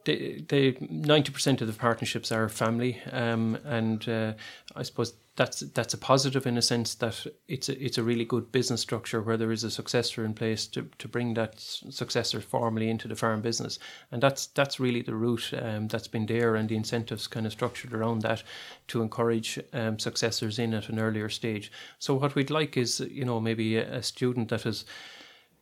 the 0.04 0.76
ninety 0.80 1.32
percent 1.32 1.60
of 1.60 1.66
the 1.66 1.72
partnerships 1.72 2.32
are 2.32 2.48
family, 2.48 3.00
um, 3.12 3.58
and 3.64 4.08
uh, 4.08 4.32
I 4.74 4.82
suppose 4.82 5.14
that's 5.36 5.60
that's 5.60 5.94
a 5.94 5.98
positive 5.98 6.46
in 6.46 6.58
a 6.58 6.62
sense 6.62 6.94
that 6.96 7.26
it's 7.48 7.68
a, 7.68 7.84
it's 7.84 7.98
a 7.98 8.02
really 8.02 8.24
good 8.24 8.52
business 8.52 8.80
structure 8.80 9.22
where 9.22 9.36
there 9.36 9.52
is 9.52 9.64
a 9.64 9.70
successor 9.70 10.24
in 10.24 10.34
place 10.34 10.66
to, 10.66 10.88
to 10.98 11.08
bring 11.08 11.34
that 11.34 11.58
successor 11.58 12.40
formally 12.40 12.90
into 12.90 13.08
the 13.08 13.16
farm 13.16 13.40
business, 13.40 13.78
and 14.12 14.22
that's 14.22 14.48
that's 14.48 14.80
really 14.80 15.02
the 15.02 15.14
route 15.14 15.52
um, 15.62 15.88
that's 15.88 16.08
been 16.08 16.26
there, 16.26 16.56
and 16.56 16.68
the 16.68 16.76
incentives 16.76 17.26
kind 17.26 17.46
of 17.46 17.52
structured 17.52 17.94
around 17.94 18.22
that 18.22 18.42
to 18.88 19.02
encourage 19.02 19.58
um, 19.72 19.98
successors 19.98 20.58
in 20.58 20.74
at 20.74 20.88
an 20.88 20.98
earlier 20.98 21.28
stage. 21.28 21.72
So 21.98 22.14
what 22.14 22.34
we'd 22.34 22.50
like 22.50 22.76
is 22.76 23.00
you 23.00 23.24
know 23.24 23.40
maybe 23.40 23.76
a, 23.76 23.94
a 23.94 24.02
student 24.02 24.48
that 24.48 24.62
has 24.62 24.84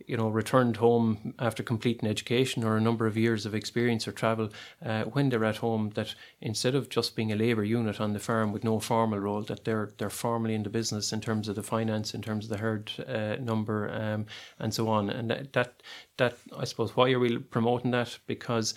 you 0.07 0.17
know, 0.17 0.29
returned 0.29 0.77
home 0.77 1.35
after 1.39 1.63
completing 1.63 2.09
education 2.09 2.65
or 2.65 2.77
a 2.77 2.81
number 2.81 3.07
of 3.07 3.17
years 3.17 3.45
of 3.45 3.55
experience 3.55 4.07
or 4.07 4.13
travel, 4.13 4.51
uh, 4.85 5.05
when 5.05 5.29
they're 5.29 5.45
at 5.45 5.57
home, 5.57 5.91
that 5.95 6.15
instead 6.41 6.75
of 6.75 6.89
just 6.89 7.17
being 7.17 7.33
a 7.33 7.37
labour 7.37 7.65
unit 7.65 8.01
on 8.01 8.13
the 8.13 8.19
farm 8.19 8.53
with 8.53 8.65
no 8.65 8.79
formal 8.79 9.19
role, 9.19 9.43
that 9.43 9.65
they're 9.65 9.91
they're 9.99 10.11
formally 10.11 10.55
in 10.55 10.63
the 10.63 10.71
business 10.71 11.13
in 11.13 11.21
terms 11.21 11.49
of 11.49 11.57
the 11.57 11.63
finance, 11.63 12.15
in 12.15 12.23
terms 12.23 12.45
of 12.45 12.51
the 12.51 12.59
herd 12.59 12.91
uh, 13.07 13.37
number, 13.41 13.91
um, 13.91 14.27
and 14.59 14.73
so 14.73 14.89
on. 14.89 15.11
And 15.11 15.31
that, 15.31 15.53
that 15.53 15.83
that 16.17 16.39
I 16.57 16.65
suppose 16.65 16.97
why 16.97 17.11
are 17.13 17.21
we 17.21 17.39
promoting 17.39 17.91
that 17.91 18.19
because 18.27 18.75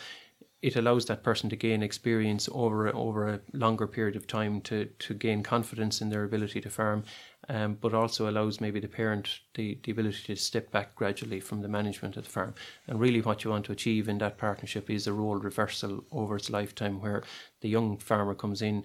it 0.61 0.75
allows 0.75 1.05
that 1.07 1.23
person 1.23 1.49
to 1.49 1.55
gain 1.55 1.81
experience 1.81 2.47
over 2.51 2.93
over 2.95 3.27
a 3.27 3.41
longer 3.53 3.87
period 3.87 4.15
of 4.15 4.27
time 4.27 4.61
to 4.61 4.85
to 4.99 5.13
gain 5.13 5.43
confidence 5.43 6.01
in 6.01 6.09
their 6.09 6.23
ability 6.23 6.61
to 6.61 6.69
farm 6.69 7.03
um, 7.49 7.77
but 7.81 7.93
also 7.93 8.29
allows 8.29 8.61
maybe 8.61 8.79
the 8.79 8.87
parent 8.87 9.39
the, 9.55 9.77
the 9.83 9.91
ability 9.91 10.23
to 10.27 10.35
step 10.35 10.71
back 10.71 10.95
gradually 10.95 11.39
from 11.39 11.61
the 11.61 11.67
management 11.67 12.17
of 12.17 12.23
the 12.23 12.29
farm. 12.29 12.53
And 12.87 12.99
really, 12.99 13.21
what 13.21 13.43
you 13.43 13.51
want 13.51 13.65
to 13.65 13.71
achieve 13.71 14.07
in 14.07 14.19
that 14.19 14.37
partnership 14.37 14.89
is 14.89 15.07
a 15.07 15.13
role 15.13 15.35
reversal 15.35 16.03
over 16.11 16.35
its 16.35 16.49
lifetime, 16.49 17.01
where 17.01 17.23
the 17.61 17.69
young 17.69 17.97
farmer 17.97 18.35
comes 18.35 18.61
in. 18.61 18.83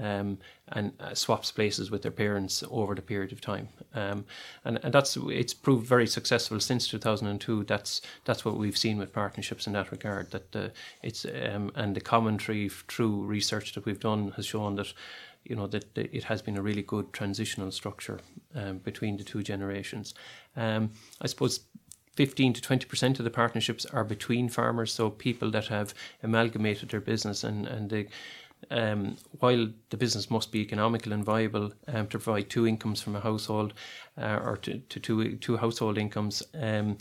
Um, 0.00 0.38
and 0.68 0.92
uh, 1.00 1.12
swaps 1.14 1.50
places 1.50 1.90
with 1.90 2.02
their 2.02 2.12
parents 2.12 2.62
over 2.70 2.94
the 2.94 3.02
period 3.02 3.32
of 3.32 3.40
time, 3.40 3.68
um, 3.94 4.26
and 4.64 4.78
and 4.84 4.94
that's 4.94 5.16
it's 5.16 5.54
proved 5.54 5.86
very 5.86 6.06
successful 6.06 6.60
since 6.60 6.86
2002. 6.86 7.64
That's 7.64 8.00
that's 8.24 8.44
what 8.44 8.56
we've 8.56 8.78
seen 8.78 8.98
with 8.98 9.12
partnerships 9.12 9.66
in 9.66 9.72
that 9.72 9.90
regard. 9.90 10.30
That 10.30 10.52
the 10.52 10.72
it's 11.02 11.24
um, 11.24 11.72
and 11.74 11.96
the 11.96 12.00
commentary 12.00 12.68
through 12.68 13.24
research 13.24 13.72
that 13.72 13.86
we've 13.86 13.98
done 13.98 14.32
has 14.36 14.46
shown 14.46 14.76
that 14.76 14.92
you 15.44 15.56
know 15.56 15.66
that, 15.66 15.94
that 15.94 16.14
it 16.14 16.24
has 16.24 16.42
been 16.42 16.56
a 16.56 16.62
really 16.62 16.82
good 16.82 17.12
transitional 17.12 17.72
structure 17.72 18.20
um, 18.54 18.78
between 18.78 19.16
the 19.16 19.24
two 19.24 19.42
generations. 19.42 20.14
Um, 20.56 20.92
I 21.20 21.26
suppose 21.26 21.60
15 22.18 22.54
to 22.54 22.60
20% 22.60 23.20
of 23.20 23.24
the 23.24 23.30
partnerships 23.30 23.86
are 23.86 24.02
between 24.02 24.48
farmers, 24.48 24.92
so 24.92 25.08
people 25.08 25.52
that 25.52 25.68
have 25.68 25.94
amalgamated 26.20 26.88
their 26.88 27.00
business 27.00 27.44
and, 27.44 27.64
and 27.64 27.90
they, 27.90 28.08
um, 28.70 29.16
while 29.38 29.68
the 29.90 29.96
business 29.96 30.30
must 30.30 30.52
be 30.52 30.60
economical 30.60 31.12
and 31.12 31.24
viable 31.24 31.72
um, 31.88 32.06
to 32.08 32.18
provide 32.18 32.50
two 32.50 32.66
incomes 32.66 33.00
from 33.00 33.16
a 33.16 33.20
household 33.20 33.72
uh, 34.20 34.40
or 34.42 34.56
to, 34.58 34.78
to 34.78 35.00
two, 35.00 35.36
two 35.36 35.56
household 35.56 35.98
incomes, 35.98 36.42
um, 36.54 36.98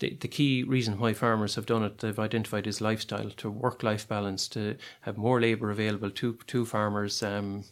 the, 0.00 0.16
the 0.20 0.28
key 0.28 0.62
reason 0.62 0.98
why 0.98 1.12
farmers 1.12 1.54
have 1.54 1.66
done 1.66 1.84
it, 1.84 1.98
they've 1.98 2.18
identified 2.18 2.66
is 2.66 2.80
lifestyle, 2.80 3.30
to 3.30 3.50
work 3.50 3.82
life 3.82 4.08
balance, 4.08 4.48
to 4.48 4.76
have 5.02 5.16
more 5.16 5.40
labour 5.40 5.70
available 5.70 6.10
to, 6.10 6.38
to 6.46 6.64
farmers. 6.64 7.22
Um, 7.22 7.64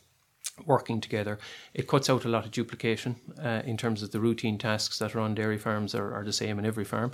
working 0.67 1.01
together. 1.01 1.39
It 1.75 1.87
cuts 1.87 2.11
out 2.11 2.25
a 2.25 2.29
lot 2.29 2.45
of 2.45 2.51
duplication 2.51 3.17
uh, 3.43 3.63
in 3.65 3.77
terms 3.77 4.03
of 4.03 4.11
the 4.11 4.19
routine 4.19 4.59
tasks 4.59 4.99
that 4.99 5.15
are 5.15 5.21
on 5.21 5.35
dairy 5.35 5.59
farms 5.59 5.95
are, 5.95 6.13
are 6.13 6.25
the 6.25 6.33
same 6.33 6.59
in 6.59 6.67
every 6.67 6.85
farm. 6.85 7.13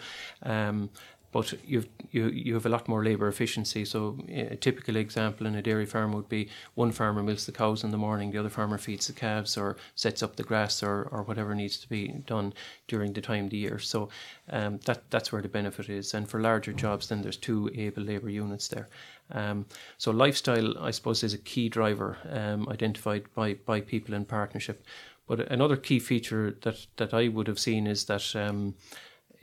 But 1.34 1.52
you've, 1.66 1.88
you 2.12 2.28
you 2.28 2.54
have 2.54 2.64
a 2.64 2.68
lot 2.68 2.86
more 2.86 3.02
labour 3.02 3.26
efficiency. 3.26 3.84
So 3.84 4.16
a 4.28 4.54
typical 4.54 4.94
example 4.94 5.48
in 5.48 5.56
a 5.56 5.62
dairy 5.62 5.84
farm 5.84 6.12
would 6.12 6.28
be 6.28 6.48
one 6.76 6.92
farmer 6.92 7.24
milks 7.24 7.44
the 7.44 7.50
cows 7.50 7.82
in 7.82 7.90
the 7.90 7.98
morning, 7.98 8.30
the 8.30 8.38
other 8.38 8.50
farmer 8.50 8.78
feeds 8.78 9.08
the 9.08 9.12
calves 9.12 9.56
or 9.56 9.76
sets 9.96 10.22
up 10.22 10.36
the 10.36 10.44
grass 10.44 10.80
or, 10.80 11.08
or 11.10 11.24
whatever 11.24 11.52
needs 11.52 11.76
to 11.78 11.88
be 11.88 12.06
done 12.26 12.54
during 12.86 13.12
the 13.12 13.20
time 13.20 13.46
of 13.46 13.50
the 13.50 13.56
year. 13.56 13.80
So 13.80 14.10
um, 14.50 14.78
that 14.84 15.10
that's 15.10 15.32
where 15.32 15.42
the 15.42 15.48
benefit 15.48 15.88
is. 15.88 16.14
And 16.14 16.28
for 16.28 16.40
larger 16.40 16.72
jobs, 16.72 17.08
then 17.08 17.22
there's 17.22 17.36
two 17.36 17.68
able 17.74 18.04
labour 18.04 18.30
units 18.30 18.68
there. 18.68 18.88
Um, 19.32 19.66
so 19.98 20.12
lifestyle, 20.12 20.78
I 20.78 20.92
suppose, 20.92 21.24
is 21.24 21.34
a 21.34 21.38
key 21.38 21.68
driver 21.68 22.16
um, 22.30 22.68
identified 22.68 23.24
by 23.34 23.54
by 23.54 23.80
people 23.80 24.14
in 24.14 24.24
partnership. 24.24 24.84
But 25.26 25.50
another 25.50 25.76
key 25.76 25.98
feature 25.98 26.56
that 26.60 26.86
that 26.96 27.12
I 27.12 27.28
would 27.28 27.48
have 27.48 27.58
seen 27.58 27.86
is 27.86 28.04
that 28.04 28.36
um, 28.36 28.74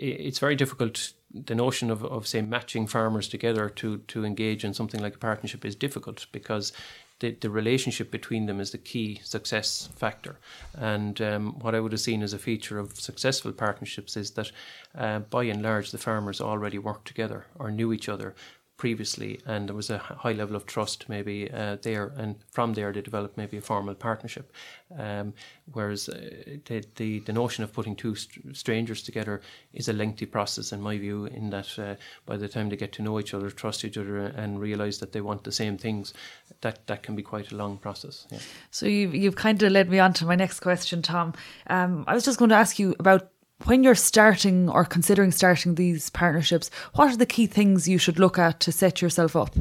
it's 0.02 0.40
very 0.40 0.56
difficult 0.56 1.14
the 1.34 1.56
notion 1.56 1.90
of, 1.90 2.04
of 2.04 2.28
say 2.28 2.42
matching 2.42 2.88
farmers 2.88 3.28
together 3.28 3.70
to 3.70 4.00
to 4.00 4.26
engage 4.26 4.66
in 4.66 4.74
something 4.74 5.02
like 5.02 5.16
a 5.16 5.20
partnership 5.20 5.64
is 5.64 5.76
difficult 5.76 6.26
because 6.32 6.74
the, 7.20 7.32
the 7.40 7.50
relationship 7.50 8.10
between 8.10 8.48
them 8.48 8.60
is 8.60 8.72
the 8.72 8.80
key 8.80 9.22
success 9.24 9.90
factor. 9.96 10.40
And 10.74 11.22
um, 11.22 11.60
what 11.60 11.76
I 11.76 11.80
would 11.80 11.92
have 11.92 12.02
seen 12.02 12.24
as 12.24 12.34
a 12.34 12.40
feature 12.40 12.80
of 12.80 13.00
successful 13.00 13.52
partnerships 13.52 14.18
is 14.18 14.32
that 14.32 14.52
uh, 14.98 15.20
by 15.20 15.44
and 15.44 15.62
large 15.62 15.92
the 15.92 16.00
farmers 16.00 16.42
already 16.42 16.80
worked 16.80 17.08
together 17.08 17.46
or 17.60 17.70
knew 17.70 17.94
each 17.94 18.10
other 18.10 18.34
previously, 18.82 19.40
and 19.46 19.70
there 19.70 19.76
was 19.76 19.92
a 19.92 20.00
high 20.00 20.32
level 20.32 20.56
of 20.56 20.66
trust 20.66 21.08
maybe 21.08 21.48
uh, 21.52 21.78
there, 21.84 22.12
and 22.18 22.36
from 22.50 22.74
there 22.74 22.92
they 22.92 23.02
developed 23.02 23.38
maybe 23.38 23.56
a 23.58 23.62
formal 23.62 23.94
partnership. 23.94 24.52
Um, 24.98 25.34
whereas 25.72 26.10
uh, 26.10 26.18
the, 26.66 26.84
the, 26.96 27.20
the 27.20 27.32
notion 27.32 27.64
of 27.64 27.72
putting 27.72 27.96
two 27.96 28.16
st- 28.16 28.58
strangers 28.58 29.04
together 29.04 29.42
is 29.72 29.88
a 29.88 29.94
lengthy 29.94 30.26
process, 30.26 30.72
in 30.72 30.82
my 30.82 30.98
view. 30.98 31.26
In 31.26 31.52
that 31.52 31.78
uh, 31.78 31.96
by 32.26 32.38
the 32.38 32.48
time 32.48 32.70
they 32.70 32.76
get 32.76 32.92
to 32.94 33.04
know 33.04 33.20
each 33.20 33.36
other, 33.36 33.52
trust 33.52 33.86
each 33.86 34.00
other, 34.00 34.18
and 34.18 34.60
realise 34.60 34.98
that 34.98 35.12
they 35.12 35.22
want 35.22 35.44
the 35.44 35.52
same 35.52 35.78
things, 35.78 36.14
that 36.62 36.88
that 36.88 37.04
can 37.04 37.16
be 37.16 37.22
quite 37.22 37.52
a 37.52 37.56
long 37.56 37.78
process. 37.78 38.26
Yeah. 38.32 38.40
So 38.72 38.88
you've 38.88 39.14
you've 39.14 39.36
kind 39.36 39.62
of 39.62 39.72
led 39.72 39.90
me 39.90 40.00
on 40.00 40.14
to 40.14 40.26
my 40.26 40.36
next 40.36 40.60
question, 40.60 41.04
Tom. 41.04 41.34
Um, 41.68 42.04
I 42.08 42.16
was 42.16 42.26
just 42.26 42.40
going 42.40 42.50
to 42.50 42.58
ask 42.58 42.80
you 42.80 42.96
about 42.98 43.30
when 43.66 43.84
you're 43.84 43.96
starting 43.96 44.70
or 44.70 44.86
considering 44.86 45.32
starting 45.32 45.76
these 45.76 46.10
partnerships, 46.10 46.70
what 46.96 47.12
are 47.12 47.18
the 47.18 47.26
key 47.26 47.48
things 47.48 47.88
you 47.88 47.98
should 47.98 48.20
look 48.20 48.38
at 48.38 48.60
to 48.62 48.72
set 48.72 49.02
yourself 49.02 49.36
up? 49.36 49.56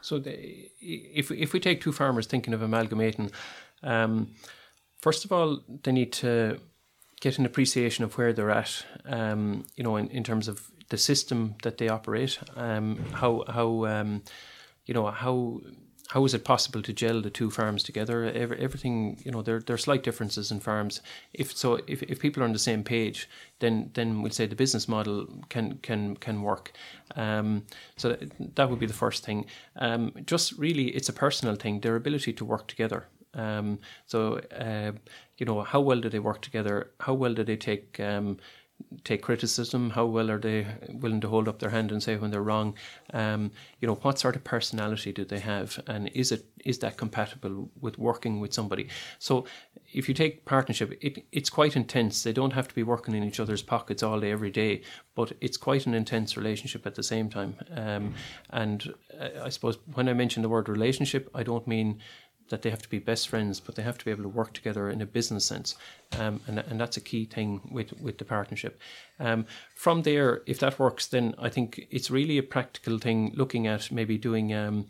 So, 0.00 0.18
the, 0.18 0.70
if 0.80 1.30
if 1.30 1.52
we 1.52 1.60
take 1.60 1.80
two 1.80 1.92
farmers 1.92 2.26
thinking 2.26 2.54
of 2.54 2.62
amalgamating, 2.62 3.30
um, 3.82 4.34
first 5.00 5.24
of 5.24 5.32
all, 5.32 5.60
they 5.82 5.92
need 5.92 6.12
to 6.14 6.58
get 7.20 7.38
an 7.38 7.46
appreciation 7.46 8.04
of 8.04 8.18
where 8.18 8.32
they're 8.32 8.50
at. 8.50 8.84
Um, 9.06 9.64
you 9.76 9.84
know, 9.84 9.96
in, 9.96 10.08
in 10.08 10.24
terms 10.24 10.48
of 10.48 10.70
the 10.90 10.98
system 10.98 11.54
that 11.62 11.78
they 11.78 11.88
operate, 11.88 12.38
um, 12.56 12.98
how 13.12 13.44
how 13.48 13.86
um, 13.86 14.22
you 14.84 14.94
know 14.94 15.06
how 15.06 15.60
how 16.08 16.24
is 16.24 16.34
it 16.34 16.44
possible 16.44 16.82
to 16.82 16.92
gel 16.92 17.22
the 17.22 17.30
two 17.30 17.50
farms 17.50 17.82
together? 17.82 18.24
Every, 18.24 18.58
everything, 18.58 19.20
you 19.24 19.32
know, 19.32 19.42
there, 19.42 19.60
there 19.60 19.74
are 19.74 19.78
slight 19.78 20.02
differences 20.02 20.50
in 20.50 20.60
farms. 20.60 21.00
If 21.32 21.56
so, 21.56 21.80
if, 21.86 22.02
if 22.02 22.20
people 22.20 22.42
are 22.42 22.46
on 22.46 22.52
the 22.52 22.58
same 22.58 22.84
page, 22.84 23.28
then 23.60 23.90
then 23.94 24.20
we'll 24.20 24.32
say 24.32 24.46
the 24.46 24.54
business 24.54 24.86
model 24.86 25.26
can 25.48 25.78
can 25.78 26.16
can 26.18 26.42
work. 26.42 26.72
Um, 27.16 27.64
so 27.96 28.10
that, 28.10 28.56
that 28.56 28.70
would 28.70 28.78
be 28.78 28.86
the 28.86 28.92
first 28.92 29.24
thing. 29.24 29.46
Um, 29.76 30.12
just 30.26 30.52
really, 30.58 30.88
it's 30.88 31.08
a 31.08 31.12
personal 31.12 31.56
thing. 31.56 31.80
Their 31.80 31.96
ability 31.96 32.34
to 32.34 32.44
work 32.44 32.68
together. 32.68 33.08
Um, 33.32 33.78
so 34.06 34.40
uh, 34.60 34.92
you 35.38 35.46
know, 35.46 35.62
how 35.62 35.80
well 35.80 36.00
do 36.00 36.08
they 36.10 36.20
work 36.20 36.42
together? 36.42 36.90
How 37.00 37.14
well 37.14 37.34
do 37.34 37.44
they 37.44 37.56
take 37.56 37.98
um, 37.98 38.38
take 39.04 39.22
criticism? 39.22 39.90
How 39.90 40.06
well 40.06 40.30
are 40.30 40.38
they 40.38 40.66
willing 40.88 41.20
to 41.20 41.28
hold 41.28 41.48
up 41.48 41.58
their 41.58 41.70
hand 41.70 41.92
and 41.92 42.02
say 42.02 42.16
when 42.16 42.30
they're 42.30 42.42
wrong? 42.42 42.74
Um, 43.12 43.50
you 43.80 43.88
know, 43.88 43.94
what 43.96 44.18
sort 44.18 44.36
of 44.36 44.44
personality 44.44 45.12
do 45.12 45.24
they 45.24 45.40
have, 45.40 45.80
and 45.86 46.08
is 46.14 46.32
it 46.32 46.46
is 46.64 46.78
that 46.78 46.96
compatible 46.96 47.70
with 47.80 47.98
working 47.98 48.40
with 48.40 48.54
somebody? 48.54 48.88
So, 49.18 49.46
if 49.92 50.08
you 50.08 50.14
take 50.14 50.44
partnership, 50.44 50.96
it, 51.00 51.24
it's 51.32 51.50
quite 51.50 51.76
intense. 51.76 52.22
They 52.22 52.32
don't 52.32 52.52
have 52.52 52.68
to 52.68 52.74
be 52.74 52.82
working 52.82 53.14
in 53.14 53.24
each 53.24 53.40
other's 53.40 53.62
pockets 53.62 54.02
all 54.02 54.20
day 54.20 54.30
every 54.30 54.50
day, 54.50 54.82
but 55.14 55.32
it's 55.40 55.56
quite 55.56 55.86
an 55.86 55.94
intense 55.94 56.36
relationship 56.36 56.86
at 56.86 56.94
the 56.94 57.02
same 57.02 57.28
time. 57.28 57.56
Um, 57.70 58.14
and 58.50 58.92
uh, 59.18 59.44
I 59.44 59.48
suppose 59.50 59.78
when 59.94 60.08
I 60.08 60.14
mention 60.14 60.42
the 60.42 60.48
word 60.48 60.68
relationship, 60.68 61.30
I 61.34 61.42
don't 61.42 61.66
mean 61.66 62.00
that 62.50 62.62
they 62.62 62.70
have 62.70 62.82
to 62.82 62.88
be 62.88 62.98
best 62.98 63.28
friends, 63.28 63.60
but 63.60 63.74
they 63.74 63.82
have 63.82 63.98
to 63.98 64.04
be 64.04 64.10
able 64.10 64.22
to 64.22 64.28
work 64.28 64.52
together 64.52 64.90
in 64.90 65.00
a 65.00 65.06
business 65.06 65.44
sense, 65.44 65.76
um, 66.18 66.40
and 66.46 66.58
and 66.58 66.80
that's 66.80 66.96
a 66.96 67.00
key 67.00 67.24
thing 67.24 67.60
with 67.70 67.92
with 68.00 68.18
the 68.18 68.24
partnership. 68.24 68.80
Um, 69.18 69.46
from 69.74 70.02
there, 70.02 70.42
if 70.46 70.58
that 70.60 70.78
works, 70.78 71.06
then 71.06 71.34
I 71.38 71.48
think 71.48 71.86
it's 71.90 72.10
really 72.10 72.38
a 72.38 72.42
practical 72.42 72.98
thing. 72.98 73.32
Looking 73.34 73.66
at 73.66 73.90
maybe 73.90 74.18
doing 74.18 74.52
um, 74.52 74.86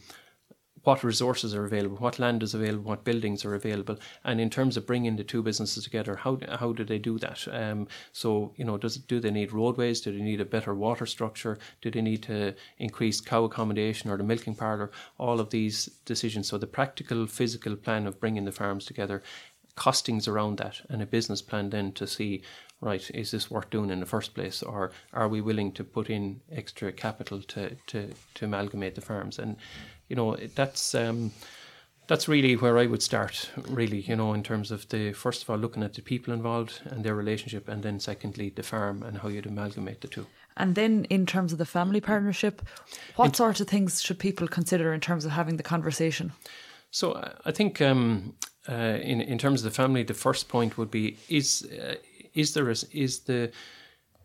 what 0.85 1.03
resources 1.03 1.55
are 1.55 1.65
available, 1.65 1.97
what 1.97 2.19
land 2.19 2.43
is 2.43 2.55
available, 2.55 2.85
what 2.85 3.05
buildings 3.05 3.45
are 3.45 3.55
available, 3.55 3.99
and 4.25 4.41
in 4.41 4.51
terms 4.51 4.77
of 4.77 4.87
bringing 4.87 5.17
the 5.17 5.25
two 5.25 5.43
businesses 5.43 5.85
together, 5.85 6.17
how 6.17 6.39
how 6.61 6.73
do 6.73 6.85
they 6.85 6.99
do 6.99 7.19
that? 7.19 7.47
Um, 7.51 7.89
so 8.13 8.53
you 8.57 8.65
know, 8.65 8.77
does 8.77 8.97
do 8.97 9.19
they 9.21 9.31
need 9.31 9.53
roadways? 9.53 10.01
Do 10.01 10.13
they 10.13 10.23
need 10.23 10.41
a 10.41 10.45
better 10.45 10.75
water 10.75 11.07
structure? 11.07 11.59
Do 11.83 11.91
they 11.91 12.03
need 12.03 12.23
to 12.25 12.55
increase 12.79 13.21
cow 13.21 13.45
accommodation 13.45 14.11
or 14.11 14.17
the 14.17 14.25
milking 14.25 14.55
parlour? 14.55 14.91
All 15.19 15.41
of 15.41 15.51
these 15.51 15.87
decisions. 16.05 16.49
So 16.49 16.59
the 16.59 16.67
practical, 16.67 17.27
physical 17.27 17.77
plan 17.77 18.07
of 18.07 18.21
bringing 18.21 18.45
the 18.45 18.53
farms 18.53 18.85
together, 18.85 19.23
costings 19.77 20.29
around 20.29 20.59
that, 20.59 20.83
and 20.89 21.03
a 21.03 21.07
business 21.07 21.43
plan 21.43 21.71
then 21.71 21.93
to 21.93 22.07
see 22.07 22.43
right, 22.85 23.11
is 23.15 23.31
this 23.31 23.51
worth 23.51 23.71
doing 23.71 23.91
in 23.91 24.01
the 24.01 24.07
first 24.07 24.35
place, 24.35 24.63
or 24.63 24.93
are 25.15 25.29
we 25.29 25.41
willing 25.41 25.73
to 25.73 25.83
put 25.83 26.11
in 26.11 26.41
extra 26.53 26.93
capital 26.93 27.41
to 27.41 27.75
to, 27.87 28.11
to 28.35 28.45
amalgamate 28.45 28.95
the 28.95 29.01
farms? 29.01 29.39
And 29.39 29.57
you 30.09 30.17
know 30.17 30.37
that's 30.55 30.95
um, 30.95 31.33
that's 32.07 32.29
really 32.29 32.55
where 32.57 32.79
I 32.79 32.87
would 32.87 33.03
start, 33.03 33.51
really, 33.69 34.01
you 34.01 34.17
know, 34.17 34.35
in 34.35 34.43
terms 34.43 34.71
of 34.71 34.89
the 34.91 35.13
first 35.13 35.43
of 35.43 35.51
all 35.51 35.57
looking 35.57 35.83
at 35.83 35.95
the 35.95 36.03
people 36.03 36.35
involved 36.35 36.81
and 36.85 37.05
their 37.05 37.15
relationship, 37.15 37.69
and 37.69 37.83
then 37.83 37.99
secondly 37.99 38.51
the 38.51 38.63
farm 38.63 39.03
and 39.03 39.19
how 39.19 39.29
you'd 39.29 39.47
amalgamate 39.47 40.01
the 40.01 40.09
two. 40.09 40.27
And 40.57 40.75
then, 40.75 41.07
in 41.11 41.27
terms 41.27 41.53
of 41.53 41.59
the 41.59 41.67
family 41.67 42.01
partnership, 42.01 42.63
what 43.17 43.27
in, 43.27 43.35
sort 43.35 43.61
of 43.61 43.69
things 43.69 44.03
should 44.03 44.19
people 44.19 44.47
consider 44.47 44.93
in 44.93 45.01
terms 45.01 45.25
of 45.25 45.33
having 45.33 45.57
the 45.57 45.63
conversation? 45.63 46.33
So, 46.91 47.13
uh, 47.13 47.33
I 47.45 47.53
think 47.53 47.81
um, 47.81 48.35
uh, 48.69 48.99
in 49.03 49.21
in 49.21 49.39
terms 49.39 49.65
of 49.65 49.73
the 49.73 49.83
family, 49.83 50.03
the 50.05 50.15
first 50.15 50.49
point 50.49 50.77
would 50.79 50.91
be 50.91 51.17
is 51.29 51.67
uh, 51.73 51.95
is 52.35 52.55
there 52.55 52.69
a, 52.69 52.77
is 52.93 53.21
the 53.21 53.51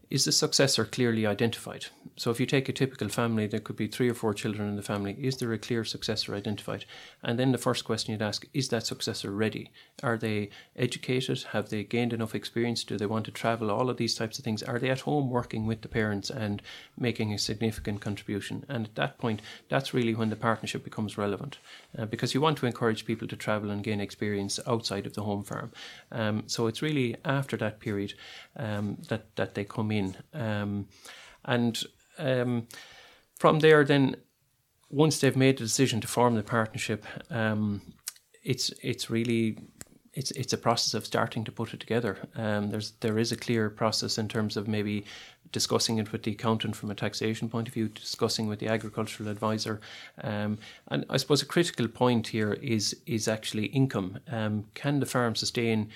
is 0.10 0.26
the 0.26 0.32
successor 0.32 0.86
clearly 0.86 1.26
identified? 1.28 1.86
So, 2.18 2.32
if 2.32 2.40
you 2.40 2.46
take 2.46 2.68
a 2.68 2.74
typical 2.74 3.08
family, 3.10 3.48
there 3.48 3.60
could 3.60 3.76
be 3.76 3.88
three 3.88 4.10
or 4.10 4.14
four 4.14 4.34
children 4.34 4.68
in 4.68 4.76
the 4.76 4.82
family. 4.82 5.16
Is 5.20 5.38
there 5.38 5.54
a 5.54 5.58
clear 5.58 5.86
successor 5.86 6.36
identified? 6.36 6.86
And 7.24 7.38
then 7.38 7.52
the 7.52 7.58
first 7.58 7.86
question 7.86 8.12
you'd 8.12 8.22
ask 8.22 8.46
is 8.54 8.70
that 8.70 8.86
successor 8.86 9.32
ready? 9.32 9.72
Are 10.02 10.18
they 10.18 10.50
educated? 10.76 11.44
Have 11.52 11.70
they 11.70 11.84
gained 11.84 12.12
enough 12.12 12.36
experience? 12.36 12.84
Do 12.84 12.98
they 12.98 13.06
want 13.06 13.26
to 13.26 13.32
travel? 13.32 13.70
All 13.70 13.90
of 13.90 13.98
these 13.98 14.16
types 14.16 14.40
of 14.40 14.44
things. 14.44 14.64
Are 14.64 14.80
they 14.80 14.90
at 14.90 15.02
home 15.02 15.30
working 15.30 15.66
with 15.68 15.82
the 15.82 15.88
parents 15.88 16.30
and 16.30 16.62
making 16.98 17.32
a 17.32 17.38
significant 17.38 18.02
contribution? 18.02 18.66
And 18.68 18.88
at 18.88 18.96
that 18.96 19.18
point, 19.18 19.42
that's 19.70 19.94
really 19.94 20.16
when 20.16 20.30
the 20.30 20.36
partnership 20.36 20.84
becomes 20.84 21.18
relevant 21.18 21.60
uh, 21.98 22.06
because 22.06 22.34
you 22.34 22.42
want 22.42 22.58
to 22.58 22.66
encourage 22.66 23.06
people 23.06 23.28
to 23.28 23.36
travel 23.36 23.70
and 23.70 23.84
gain 23.84 24.02
experience 24.02 24.60
outside 24.68 25.06
of 25.06 25.14
the 25.14 25.24
home 25.24 25.44
farm. 25.44 25.72
Um, 26.12 26.44
so, 26.48 26.68
it's 26.68 26.82
really 26.82 27.16
after 27.24 27.56
that 27.58 27.80
period 27.80 28.14
um, 28.58 28.98
that, 29.08 29.36
that 29.36 29.54
they 29.56 29.64
come 29.64 29.92
in. 29.92 29.99
Um, 30.34 30.88
and 31.46 31.82
um, 32.18 32.68
from 33.36 33.60
there, 33.60 33.84
then 33.84 34.16
once 34.90 35.20
they've 35.20 35.38
made 35.38 35.58
the 35.58 35.64
decision 35.64 36.02
to 36.02 36.08
form 36.08 36.36
the 36.36 36.44
partnership, 36.44 37.06
um, 37.30 37.82
it's 38.44 38.72
it's 38.82 39.10
really 39.10 39.58
it's 40.14 40.32
it's 40.32 40.54
a 40.54 40.58
process 40.58 40.94
of 40.94 41.06
starting 41.06 41.44
to 41.46 41.52
put 41.52 41.74
it 41.74 41.80
together. 41.80 42.18
Um, 42.36 42.72
there's 42.72 42.92
there 43.00 43.20
is 43.20 43.32
a 43.32 43.38
clear 43.38 43.70
process 43.70 44.18
in 44.18 44.28
terms 44.28 44.58
of 44.58 44.68
maybe 44.68 45.06
discussing 45.52 45.98
it 45.98 46.12
with 46.12 46.24
the 46.24 46.32
accountant 46.32 46.76
from 46.76 46.92
a 46.92 46.96
taxation 46.96 47.50
point 47.50 47.68
of 47.68 47.74
view, 47.74 47.90
discussing 47.90 48.48
with 48.48 48.60
the 48.60 48.68
agricultural 48.68 49.30
advisor, 49.30 49.80
um, 50.24 50.60
and 50.90 51.06
I 51.10 51.18
suppose 51.18 51.42
a 51.42 51.46
critical 51.46 51.88
point 51.88 52.28
here 52.28 52.54
is 52.54 52.96
is 53.06 53.28
actually 53.28 53.66
income. 53.66 54.20
Um, 54.32 54.66
can 54.74 55.00
the 55.00 55.06
farm 55.06 55.36
sustain 55.36 55.90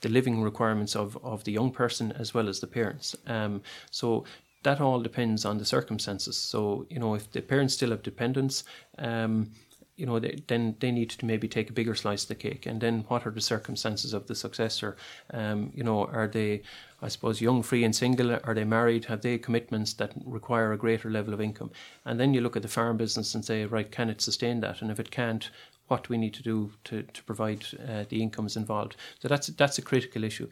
the 0.00 0.08
living 0.08 0.42
requirements 0.42 0.96
of, 0.96 1.18
of 1.22 1.44
the 1.44 1.52
young 1.52 1.70
person 1.70 2.12
as 2.12 2.34
well 2.34 2.48
as 2.48 2.60
the 2.60 2.66
parents. 2.66 3.16
Um, 3.26 3.62
so 3.90 4.24
that 4.62 4.80
all 4.80 5.00
depends 5.00 5.44
on 5.44 5.58
the 5.58 5.64
circumstances. 5.64 6.36
So, 6.36 6.86
you 6.90 6.98
know, 6.98 7.14
if 7.14 7.30
the 7.30 7.40
parents 7.40 7.74
still 7.74 7.90
have 7.90 8.02
dependents, 8.02 8.64
um, 8.98 9.50
you 9.96 10.06
know, 10.06 10.18
they, 10.18 10.42
then 10.46 10.76
they 10.80 10.90
need 10.90 11.10
to 11.10 11.26
maybe 11.26 11.46
take 11.46 11.68
a 11.68 11.74
bigger 11.74 11.94
slice 11.94 12.22
of 12.22 12.28
the 12.28 12.34
cake. 12.34 12.64
And 12.64 12.80
then 12.80 13.04
what 13.08 13.26
are 13.26 13.30
the 13.30 13.40
circumstances 13.40 14.14
of 14.14 14.26
the 14.26 14.34
successor? 14.34 14.96
Um, 15.32 15.70
you 15.74 15.84
know, 15.84 16.06
are 16.06 16.26
they, 16.26 16.62
I 17.02 17.08
suppose, 17.08 17.42
young, 17.42 17.62
free, 17.62 17.84
and 17.84 17.94
single? 17.94 18.32
Are 18.44 18.54
they 18.54 18.64
married? 18.64 19.04
Have 19.06 19.20
they 19.20 19.36
commitments 19.36 19.92
that 19.94 20.12
require 20.24 20.72
a 20.72 20.78
greater 20.78 21.10
level 21.10 21.34
of 21.34 21.40
income? 21.40 21.70
And 22.06 22.18
then 22.18 22.32
you 22.32 22.40
look 22.40 22.56
at 22.56 22.62
the 22.62 22.68
farm 22.68 22.96
business 22.96 23.34
and 23.34 23.44
say, 23.44 23.66
right, 23.66 23.90
can 23.90 24.08
it 24.08 24.22
sustain 24.22 24.60
that? 24.60 24.80
And 24.80 24.90
if 24.90 24.98
it 24.98 25.10
can't, 25.10 25.50
what 25.90 26.04
do 26.04 26.08
we 26.10 26.18
need 26.18 26.34
to 26.34 26.42
do 26.42 26.72
to, 26.84 27.02
to 27.02 27.24
provide 27.24 27.64
uh, 27.88 28.04
the 28.08 28.22
incomes 28.22 28.56
involved? 28.56 28.96
So 29.18 29.28
that's 29.28 29.48
that's 29.48 29.78
a 29.78 29.82
critical 29.82 30.24
issue. 30.24 30.48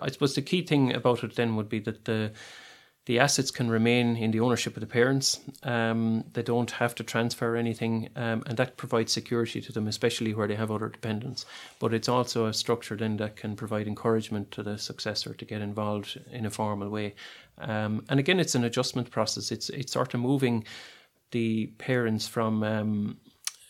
I 0.00 0.10
suppose 0.10 0.34
the 0.34 0.42
key 0.42 0.62
thing 0.62 0.92
about 0.92 1.24
it 1.24 1.36
then 1.36 1.56
would 1.56 1.68
be 1.68 1.80
that 1.80 2.04
the 2.04 2.32
the 3.06 3.18
assets 3.18 3.50
can 3.50 3.70
remain 3.70 4.16
in 4.16 4.30
the 4.30 4.40
ownership 4.40 4.76
of 4.76 4.80
the 4.80 4.86
parents. 4.86 5.40
Um, 5.62 6.22
they 6.34 6.42
don't 6.42 6.70
have 6.70 6.94
to 6.96 7.02
transfer 7.02 7.56
anything, 7.56 8.10
um, 8.14 8.42
and 8.46 8.56
that 8.58 8.76
provides 8.76 9.12
security 9.12 9.60
to 9.62 9.72
them, 9.72 9.88
especially 9.88 10.34
where 10.34 10.46
they 10.46 10.54
have 10.54 10.70
other 10.70 10.88
dependents. 10.88 11.46
But 11.78 11.94
it's 11.94 12.08
also 12.08 12.46
a 12.46 12.52
structure 12.52 12.96
then 12.96 13.16
that 13.16 13.36
can 13.36 13.56
provide 13.56 13.86
encouragement 13.86 14.50
to 14.52 14.62
the 14.62 14.76
successor 14.76 15.34
to 15.34 15.44
get 15.44 15.62
involved 15.62 16.20
in 16.30 16.46
a 16.46 16.50
formal 16.50 16.90
way. 16.90 17.14
Um, 17.58 18.04
and 18.08 18.20
again, 18.20 18.38
it's 18.38 18.54
an 18.54 18.64
adjustment 18.64 19.10
process. 19.10 19.50
It's 19.50 19.70
it's 19.70 19.92
sort 19.92 20.14
of 20.14 20.20
moving 20.20 20.64
the 21.30 21.66
parents 21.78 22.28
from 22.28 22.62
um, 22.62 23.16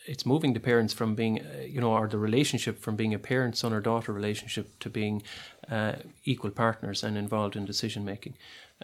it's 0.06 0.26
moving 0.26 0.54
the 0.54 0.60
parents 0.60 0.92
from 0.92 1.14
being, 1.14 1.40
uh, 1.40 1.62
you 1.62 1.80
know, 1.80 1.92
or 1.92 2.08
the 2.08 2.18
relationship 2.18 2.78
from 2.78 2.96
being 2.96 3.14
a 3.14 3.18
parent 3.18 3.56
son 3.56 3.72
or 3.72 3.80
daughter 3.80 4.12
relationship 4.12 4.78
to 4.80 4.90
being 4.90 5.22
uh, 5.70 5.94
equal 6.24 6.50
partners 6.50 7.02
and 7.04 7.16
involved 7.16 7.56
in 7.56 7.64
decision 7.64 8.04
making. 8.04 8.34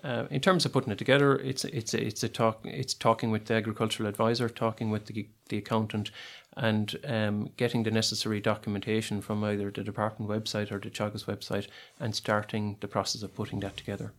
Uh, 0.04 0.26
in 0.30 0.40
terms 0.40 0.66
of 0.66 0.72
putting 0.72 0.92
it 0.92 0.98
together, 0.98 1.36
it's 1.36 1.64
it's 1.64 1.94
it's 1.94 2.22
a 2.22 2.28
talk. 2.28 2.60
It's 2.64 2.92
talking 2.92 3.30
with 3.30 3.46
the 3.46 3.54
agricultural 3.54 4.08
advisor, 4.08 4.48
talking 4.48 4.90
with 4.90 5.06
the 5.06 5.26
the 5.48 5.56
accountant, 5.56 6.10
and 6.54 6.98
um, 7.04 7.50
getting 7.56 7.82
the 7.82 7.90
necessary 7.90 8.40
documentation 8.40 9.22
from 9.22 9.42
either 9.42 9.70
the 9.70 9.82
department 9.82 10.30
website 10.30 10.70
or 10.70 10.78
the 10.78 10.90
Teagasc 10.90 11.24
website, 11.24 11.68
and 11.98 12.14
starting 12.14 12.76
the 12.80 12.88
process 12.88 13.22
of 13.22 13.34
putting 13.34 13.60
that 13.60 13.76
together. 13.78 14.12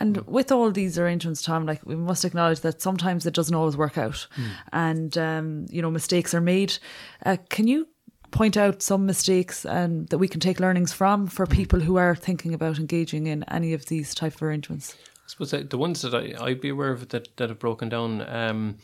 And 0.00 0.26
with 0.26 0.50
all 0.50 0.70
these 0.70 0.98
arrangements, 0.98 1.42
Tom, 1.42 1.66
like 1.66 1.84
we 1.84 1.94
must 1.94 2.24
acknowledge 2.24 2.60
that 2.60 2.80
sometimes 2.80 3.26
it 3.26 3.34
doesn't 3.34 3.54
always 3.54 3.76
work 3.76 3.98
out, 3.98 4.26
mm. 4.36 4.50
and 4.72 5.16
um, 5.18 5.66
you 5.68 5.82
know 5.82 5.90
mistakes 5.90 6.34
are 6.34 6.40
made. 6.40 6.78
Uh, 7.24 7.36
can 7.50 7.68
you 7.68 7.86
point 8.30 8.56
out 8.56 8.80
some 8.80 9.06
mistakes 9.06 9.66
and 9.66 10.08
that 10.08 10.18
we 10.18 10.28
can 10.28 10.40
take 10.40 10.60
learnings 10.60 10.92
from 10.92 11.26
for 11.26 11.46
hmm. 11.46 11.52
people 11.52 11.80
who 11.80 11.96
are 11.96 12.14
thinking 12.14 12.54
about 12.54 12.78
engaging 12.78 13.26
in 13.26 13.42
any 13.50 13.74
of 13.74 13.86
these 13.86 14.14
type 14.14 14.36
of 14.36 14.42
arrangements? 14.42 14.94
I 15.16 15.26
suppose 15.26 15.50
the 15.50 15.78
ones 15.78 16.02
that 16.02 16.14
I 16.14 16.34
I'd 16.44 16.60
be 16.60 16.70
aware 16.70 16.92
of 16.92 17.08
that 17.08 17.36
that 17.36 17.48
have 17.48 17.58
broken 17.58 17.88
down. 17.88 18.22
Um, 18.22 18.78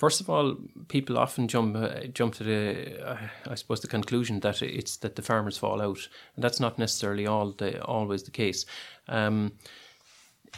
First 0.00 0.22
of 0.22 0.30
all, 0.30 0.56
people 0.88 1.18
often 1.18 1.46
jump 1.46 1.76
uh, 1.76 2.06
jump 2.14 2.34
to 2.36 2.44
the, 2.44 3.06
uh, 3.06 3.18
I 3.46 3.54
suppose, 3.54 3.80
the 3.82 3.86
conclusion 3.86 4.40
that 4.40 4.62
it's 4.62 4.96
that 4.96 5.14
the 5.14 5.20
farmers 5.20 5.58
fall 5.58 5.82
out, 5.82 6.08
and 6.34 6.42
that's 6.42 6.58
not 6.58 6.78
necessarily 6.78 7.26
all 7.26 7.52
the 7.52 7.84
always 7.84 8.22
the 8.22 8.30
case. 8.30 8.64
Um, 9.08 9.52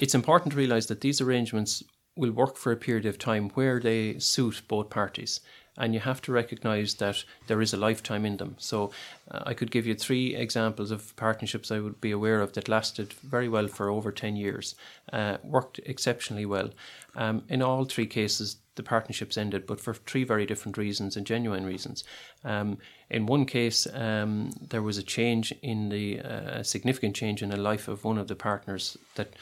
it's 0.00 0.14
important 0.14 0.52
to 0.52 0.58
realise 0.58 0.86
that 0.86 1.00
these 1.00 1.20
arrangements 1.20 1.82
will 2.16 2.32
work 2.32 2.56
for 2.56 2.72
a 2.72 2.76
period 2.76 3.06
of 3.06 3.18
time 3.18 3.50
where 3.50 3.80
they 3.80 4.18
suit 4.18 4.62
both 4.68 4.90
parties. 4.90 5.40
And 5.78 5.94
you 5.94 6.00
have 6.00 6.20
to 6.22 6.32
recognise 6.32 6.94
that 6.96 7.24
there 7.46 7.62
is 7.62 7.72
a 7.72 7.78
lifetime 7.78 8.26
in 8.26 8.36
them. 8.36 8.56
So, 8.58 8.90
uh, 9.30 9.44
I 9.46 9.54
could 9.54 9.70
give 9.70 9.86
you 9.86 9.94
three 9.94 10.36
examples 10.36 10.90
of 10.90 11.16
partnerships 11.16 11.70
I 11.70 11.80
would 11.80 11.98
be 11.98 12.10
aware 12.10 12.42
of 12.42 12.52
that 12.52 12.68
lasted 12.68 13.14
very 13.14 13.48
well 13.48 13.68
for 13.68 13.88
over 13.88 14.12
10 14.12 14.36
years, 14.36 14.74
uh, 15.14 15.38
worked 15.42 15.80
exceptionally 15.86 16.44
well. 16.44 16.68
Um, 17.16 17.44
in 17.48 17.62
all 17.62 17.86
three 17.86 18.06
cases, 18.06 18.56
the 18.76 18.82
partnerships 18.82 19.36
ended, 19.36 19.66
but 19.66 19.80
for 19.80 19.94
three 19.94 20.24
very 20.24 20.46
different 20.46 20.78
reasons 20.78 21.16
and 21.16 21.26
genuine 21.26 21.66
reasons. 21.66 22.04
Um, 22.44 22.78
in 23.10 23.26
one 23.26 23.44
case, 23.44 23.86
um, 23.92 24.52
there 24.70 24.82
was 24.82 24.96
a 24.98 25.02
change 25.02 25.52
in 25.62 25.90
the 25.90 26.20
uh, 26.20 26.62
significant 26.62 27.14
change 27.14 27.42
in 27.42 27.50
the 27.50 27.56
life 27.56 27.88
of 27.88 28.04
one 28.04 28.18
of 28.18 28.28
the 28.28 28.34
partners 28.34 28.96
that 29.16 29.34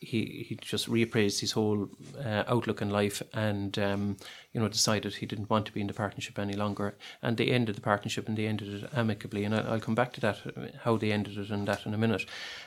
he 0.00 0.46
he 0.46 0.58
just 0.60 0.88
reappraised 0.88 1.40
his 1.40 1.52
whole 1.52 1.88
uh, 2.22 2.44
outlook 2.46 2.82
in 2.82 2.90
life 2.90 3.22
and 3.32 3.78
um, 3.78 4.16
you 4.52 4.60
know 4.60 4.68
decided 4.68 5.14
he 5.14 5.26
didn't 5.26 5.48
want 5.48 5.66
to 5.66 5.72
be 5.72 5.80
in 5.80 5.86
the 5.86 5.94
partnership 5.94 6.38
any 6.38 6.52
longer 6.52 6.94
and 7.22 7.36
they 7.36 7.46
ended 7.46 7.76
the 7.76 7.80
partnership 7.80 8.28
and 8.28 8.36
they 8.36 8.46
ended 8.46 8.68
it 8.68 8.90
amicably 8.94 9.44
and 9.44 9.54
I, 9.54 9.72
will 9.72 9.80
come 9.80 9.94
back 9.94 10.12
to 10.14 10.20
that 10.20 10.38
how 10.84 10.96
they 10.96 11.12
ended 11.12 11.38
it 11.38 11.50
and 11.50 11.66
that 11.66 11.86
in 11.86 11.94
a 11.94 11.98
minute. 11.98 12.26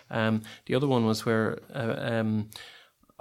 Um, 0.09 0.41
the 0.65 0.75
other 0.75 0.87
one 0.87 1.05
was 1.05 1.25
where. 1.25 1.59
Uh, 1.73 1.95
um, 1.97 2.49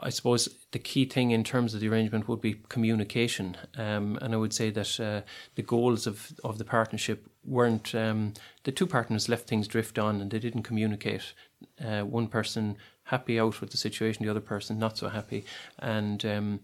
I 0.02 0.10
suppose 0.10 0.48
the 0.72 0.78
key 0.78 1.04
thing 1.04 1.30
in 1.30 1.44
terms 1.44 1.74
of 1.74 1.80
the 1.80 1.88
arrangement 1.88 2.28
would 2.28 2.40
be 2.40 2.60
communication, 2.68 3.56
um, 3.76 4.18
and 4.20 4.34
I 4.34 4.36
would 4.36 4.52
say 4.52 4.70
that 4.70 5.00
uh, 5.00 5.22
the 5.54 5.62
goals 5.62 6.06
of, 6.06 6.32
of 6.44 6.58
the 6.58 6.64
partnership 6.64 7.26
weren't. 7.44 7.94
Um, 7.94 8.34
the 8.64 8.72
two 8.72 8.86
partners 8.86 9.28
left 9.28 9.46
things 9.46 9.68
drift 9.68 9.98
on, 9.98 10.20
and 10.20 10.30
they 10.30 10.38
didn't 10.38 10.62
communicate. 10.62 11.32
Uh, 11.82 12.02
one 12.02 12.26
person 12.26 12.76
happy 13.04 13.38
out 13.38 13.60
with 13.60 13.70
the 13.70 13.76
situation, 13.76 14.24
the 14.24 14.30
other 14.30 14.40
person 14.40 14.78
not 14.78 14.98
so 14.98 15.08
happy, 15.08 15.44
and 15.78 16.24
um, 16.24 16.60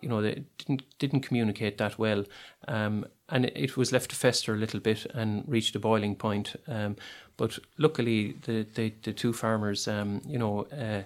you 0.00 0.08
know 0.08 0.22
they 0.22 0.44
didn't 0.58 0.82
didn't 0.98 1.20
communicate 1.20 1.78
that 1.78 1.98
well, 1.98 2.24
um, 2.68 3.04
and 3.28 3.46
it, 3.46 3.76
was 3.76 3.92
left 3.92 4.10
to 4.10 4.16
fester 4.16 4.54
a 4.54 4.58
little 4.58 4.80
bit 4.80 5.06
and 5.14 5.44
reached 5.46 5.76
a 5.76 5.78
boiling 5.78 6.14
point. 6.14 6.56
Um, 6.66 6.96
but 7.36 7.58
luckily, 7.76 8.36
the 8.42 8.66
the, 8.74 8.92
the 9.02 9.12
two 9.12 9.32
farmers, 9.32 9.86
um, 9.88 10.22
you 10.26 10.38
know. 10.38 10.66
Uh, 10.72 11.02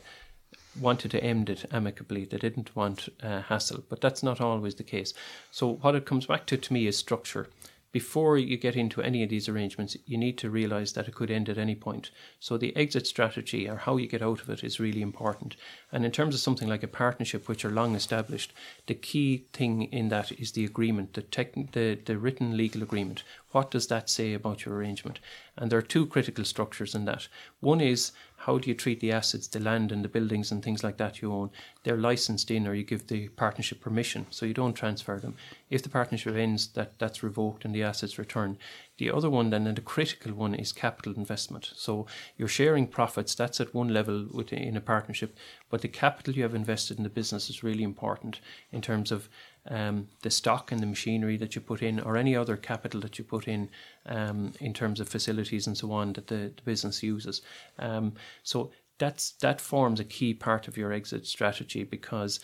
wanted 0.80 1.11
to 1.11 1.22
end 1.22 1.50
it 1.50 1.64
amicably. 1.70 2.24
They 2.24 2.38
didn't 2.38 2.74
want 2.74 3.08
uh, 3.22 3.42
hassle, 3.42 3.85
but 3.88 4.00
that's 4.00 4.22
not 4.22 4.40
always 4.40 4.74
the 4.74 4.82
case. 4.82 5.12
So 5.50 5.74
what 5.74 5.94
it 5.94 6.06
comes 6.06 6.26
back 6.26 6.46
to 6.46 6.56
to 6.56 6.72
me 6.72 6.87
is 6.87 6.96
structure 6.96 7.48
before 7.92 8.38
you 8.38 8.56
get 8.56 8.74
into 8.74 9.02
any 9.02 9.22
of 9.22 9.28
these 9.28 9.50
arrangements, 9.50 9.98
you 10.06 10.16
need 10.16 10.38
to 10.38 10.48
realize 10.48 10.94
that 10.94 11.06
it 11.06 11.14
could 11.14 11.30
end 11.30 11.50
at 11.50 11.58
any 11.58 11.74
point. 11.74 12.11
So 12.40 12.56
the 12.56 12.74
exit 12.74 13.06
strategy 13.06 13.68
or 13.68 13.76
how 13.76 13.98
you 13.98 14.08
get 14.08 14.22
out 14.22 14.40
of 14.40 14.48
it 14.48 14.64
is 14.64 14.80
really 14.80 15.02
important. 15.02 15.56
And 15.92 16.04
in 16.04 16.11
terms 16.11 16.35
of 16.35 16.40
something 16.40 16.68
like 16.68 16.82
a 16.82 16.88
partnership, 16.88 17.48
which 17.48 17.66
are 17.66 17.70
long 17.70 17.94
established, 17.94 18.54
the 18.87 18.94
key 18.94 19.44
thing 19.52 19.85
in 19.85 20.08
that 20.08 20.32
is 20.32 20.52
the 20.52 20.64
agreement, 20.64 21.12
the, 21.12 21.20
tech, 21.20 21.52
the, 21.72 21.98
the 22.02 22.16
written 22.16 22.56
legal 22.56 22.82
agreement. 22.82 23.24
What 23.50 23.70
does 23.70 23.88
that 23.88 24.08
say 24.08 24.32
about 24.32 24.64
your 24.64 24.74
arrangement? 24.74 25.20
And 25.58 25.70
there 25.70 25.78
are 25.78 25.82
two 25.82 26.06
critical 26.06 26.46
structures 26.46 26.94
in 26.94 27.04
that. 27.04 27.28
One 27.61 27.82
is 27.82 28.12
how 28.44 28.59
do 28.59 28.68
you 28.68 28.74
treat 28.74 28.98
the 28.98 29.12
assets, 29.12 29.46
the 29.46 29.61
land 29.61 29.92
and 29.92 30.05
the 30.05 30.09
buildings 30.09 30.50
and 30.50 30.64
things 30.64 30.83
like 30.83 30.96
that 30.96 31.22
you 31.22 31.33
own? 31.33 31.50
They're 31.85 31.96
licensed 31.96 32.50
in 32.50 32.66
or 32.66 32.74
you 32.74 32.83
give 32.83 33.07
the 33.07 33.28
partnership 33.28 33.81
permission, 33.81 34.26
so 34.31 34.44
you 34.44 34.52
don't 34.52 34.74
transfer 34.74 35.20
them. 35.20 35.37
If 35.70 35.85
the 35.85 35.88
partnership 35.88 36.35
ends, 36.35 36.66
that, 36.68 36.98
that's 36.98 37.22
revoked 37.22 37.64
and 37.64 37.72
the 37.72 37.85
assets 37.85 38.18
returned. 38.18 38.57
The 38.98 39.12
other 39.12 39.31
one 39.31 39.50
then, 39.50 39.68
and 39.68 39.76
the 39.76 39.83
critical 39.83 40.33
one, 40.33 40.55
is 40.57 40.72
capital 40.72 41.14
investment. 41.14 41.70
So 41.76 42.07
you're 42.37 42.48
sharing 42.48 42.88
profits, 42.88 43.37
that's 43.37 43.61
at 43.61 43.74
one 43.74 43.88
level 43.88 44.26
within 44.33 44.76
a 44.76 44.81
partnership, 44.81 45.37
but 45.70 45.81
the 45.83 45.88
capital 45.88 46.35
you 46.35 46.42
have 46.42 46.55
invested 46.55 46.98
in 46.98 47.05
the 47.05 47.11
business 47.11 47.48
is 47.48 47.62
really 47.62 47.85
important 47.85 48.40
in 48.72 48.81
terms 48.81 49.12
of 49.12 49.28
um, 49.68 50.09
the 50.22 50.31
stock 50.31 50.72
and 50.72 50.81
the 50.81 50.87
machinery 50.87 51.37
that 51.37 51.55
you 51.55 51.61
put 51.61 51.83
in, 51.83 52.01
or 52.01 52.16
any 52.16 52.35
other 52.37 52.57
capital 52.57 53.01
that 53.01 53.18
you 53.18 53.25
put 53.25 53.46
in, 53.46 53.68
um, 54.07 54.53
in 54.61 54.72
terms 54.72 55.01
of 55.01 55.09
facilities 55.09 55.66
and 55.66 55.77
so 55.77 55.92
on 55.92 56.12
that 56.14 56.27
the, 56.27 56.53
the 56.57 56.62
business 56.64 57.03
uses. 57.03 57.42
Um, 57.79 58.14
so 58.42 58.72
that's 58.98 59.33
that 59.40 59.61
forms 59.61 60.01
a 60.01 60.05
key 60.05 60.35
part 60.35 60.68
of 60.68 60.77
your 60.77 60.92
exit 60.92 61.27
strategy 61.27 61.85
because 61.85 62.40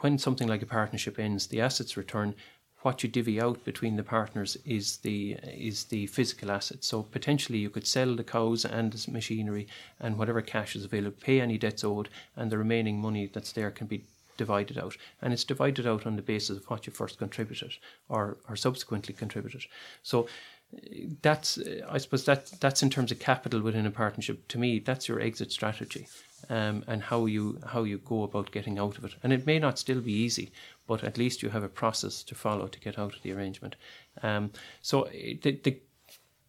when 0.00 0.18
something 0.18 0.48
like 0.48 0.62
a 0.62 0.66
partnership 0.66 1.18
ends, 1.18 1.46
the 1.46 1.60
assets 1.60 1.96
return. 1.96 2.34
What 2.82 3.02
you 3.02 3.08
divvy 3.08 3.40
out 3.40 3.64
between 3.64 3.96
the 3.96 4.02
partners 4.02 4.58
is 4.66 4.98
the 4.98 5.38
is 5.42 5.84
the 5.84 6.06
physical 6.08 6.50
assets. 6.50 6.86
So 6.86 7.02
potentially 7.02 7.58
you 7.58 7.70
could 7.70 7.86
sell 7.86 8.14
the 8.14 8.22
cows 8.24 8.66
and 8.66 8.92
the 8.92 9.10
machinery 9.10 9.66
and 9.98 10.18
whatever 10.18 10.42
cash 10.42 10.76
is 10.76 10.84
available, 10.84 11.16
pay 11.18 11.40
any 11.40 11.56
debts 11.56 11.82
owed, 11.82 12.10
and 12.36 12.52
the 12.52 12.58
remaining 12.58 13.00
money 13.00 13.30
that's 13.32 13.52
there 13.52 13.70
can 13.70 13.86
be 13.86 14.04
divided 14.36 14.78
out. 14.78 14.96
And 15.22 15.32
it's 15.32 15.44
divided 15.44 15.86
out 15.86 16.06
on 16.06 16.16
the 16.16 16.22
basis 16.22 16.58
of 16.58 16.64
what 16.70 16.86
you 16.86 16.92
first 16.92 17.18
contributed 17.18 17.76
or, 18.08 18.36
or 18.48 18.56
subsequently 18.56 19.14
contributed. 19.14 19.66
So 20.02 20.28
that's, 21.22 21.58
I 21.88 21.98
suppose, 21.98 22.24
that, 22.24 22.46
that's 22.60 22.82
in 22.82 22.90
terms 22.90 23.12
of 23.12 23.18
capital 23.18 23.60
within 23.60 23.86
a 23.86 23.90
partnership. 23.90 24.48
To 24.48 24.58
me, 24.58 24.78
that's 24.78 25.08
your 25.08 25.20
exit 25.20 25.52
strategy. 25.52 26.06
Um, 26.50 26.84
and 26.86 27.02
how 27.02 27.24
you 27.24 27.58
how 27.64 27.84
you 27.84 27.96
go 27.96 28.22
about 28.22 28.52
getting 28.52 28.78
out 28.78 28.98
of 28.98 29.04
it. 29.06 29.14
And 29.22 29.32
it 29.32 29.46
may 29.46 29.58
not 29.58 29.78
still 29.78 30.02
be 30.02 30.12
easy, 30.12 30.52
but 30.86 31.02
at 31.02 31.16
least 31.16 31.42
you 31.42 31.48
have 31.48 31.62
a 31.62 31.70
process 31.70 32.22
to 32.24 32.34
follow 32.34 32.66
to 32.66 32.80
get 32.80 32.98
out 32.98 33.16
of 33.16 33.22
the 33.22 33.32
arrangement. 33.32 33.76
Um, 34.22 34.50
so 34.82 35.08
the, 35.42 35.58
the 35.64 35.78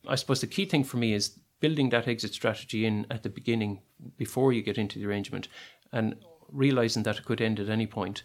I 0.05 0.15
suppose 0.15 0.41
the 0.41 0.47
key 0.47 0.65
thing 0.65 0.83
for 0.83 0.97
me 0.97 1.13
is 1.13 1.39
building 1.61 1.91
that 1.91 2.09
exit 2.09 2.33
strategy 2.33 2.85
in 2.85 3.05
at 3.09 3.23
the 3.23 3.29
beginning 3.29 3.79
before 4.17 4.51
you 4.51 4.61
get 4.61 4.77
into 4.77 4.99
the 4.99 5.05
arrangement, 5.05 5.47
and 5.93 6.15
realizing 6.55 7.03
that 7.03 7.17
it 7.17 7.25
could 7.25 7.41
end 7.41 7.59
at 7.59 7.69
any 7.69 7.87
point. 7.87 8.23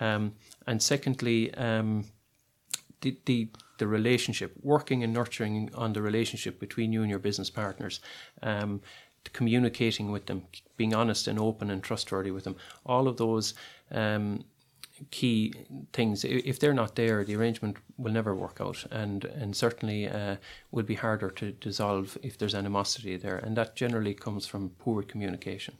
Um, 0.00 0.34
and 0.66 0.82
secondly, 0.82 1.52
um, 1.54 2.04
the, 3.00 3.16
the 3.26 3.48
the 3.78 3.86
relationship, 3.86 4.52
working 4.62 5.02
and 5.02 5.12
nurturing 5.12 5.68
on 5.74 5.92
the 5.92 6.00
relationship 6.00 6.60
between 6.60 6.92
you 6.92 7.02
and 7.02 7.10
your 7.10 7.18
business 7.18 7.50
partners, 7.50 8.00
um, 8.42 8.80
communicating 9.32 10.12
with 10.12 10.26
them, 10.26 10.42
being 10.76 10.94
honest 10.94 11.26
and 11.26 11.38
open 11.38 11.70
and 11.70 11.82
trustworthy 11.82 12.30
with 12.30 12.44
them, 12.44 12.54
all 12.86 13.08
of 13.08 13.16
those 13.16 13.54
um, 13.90 14.44
key 15.10 15.52
things. 15.92 16.24
If 16.24 16.60
they're 16.60 16.74
not 16.74 16.94
there, 16.94 17.24
the 17.24 17.34
arrangement 17.34 17.76
will 17.96 18.12
never 18.12 18.34
work 18.34 18.58
out, 18.60 18.86
and 18.90 19.24
and 19.24 19.56
certainly 19.56 20.08
uh, 20.08 20.36
will 20.70 20.84
be 20.84 20.94
harder 20.94 21.30
to 21.30 21.52
dissolve 21.52 22.16
if 22.22 22.38
there's 22.38 22.54
animosity 22.54 23.16
there, 23.16 23.38
and 23.38 23.56
that 23.56 23.74
generally 23.74 24.14
comes 24.14 24.46
from 24.46 24.70
poor 24.78 25.02
communication. 25.02 25.74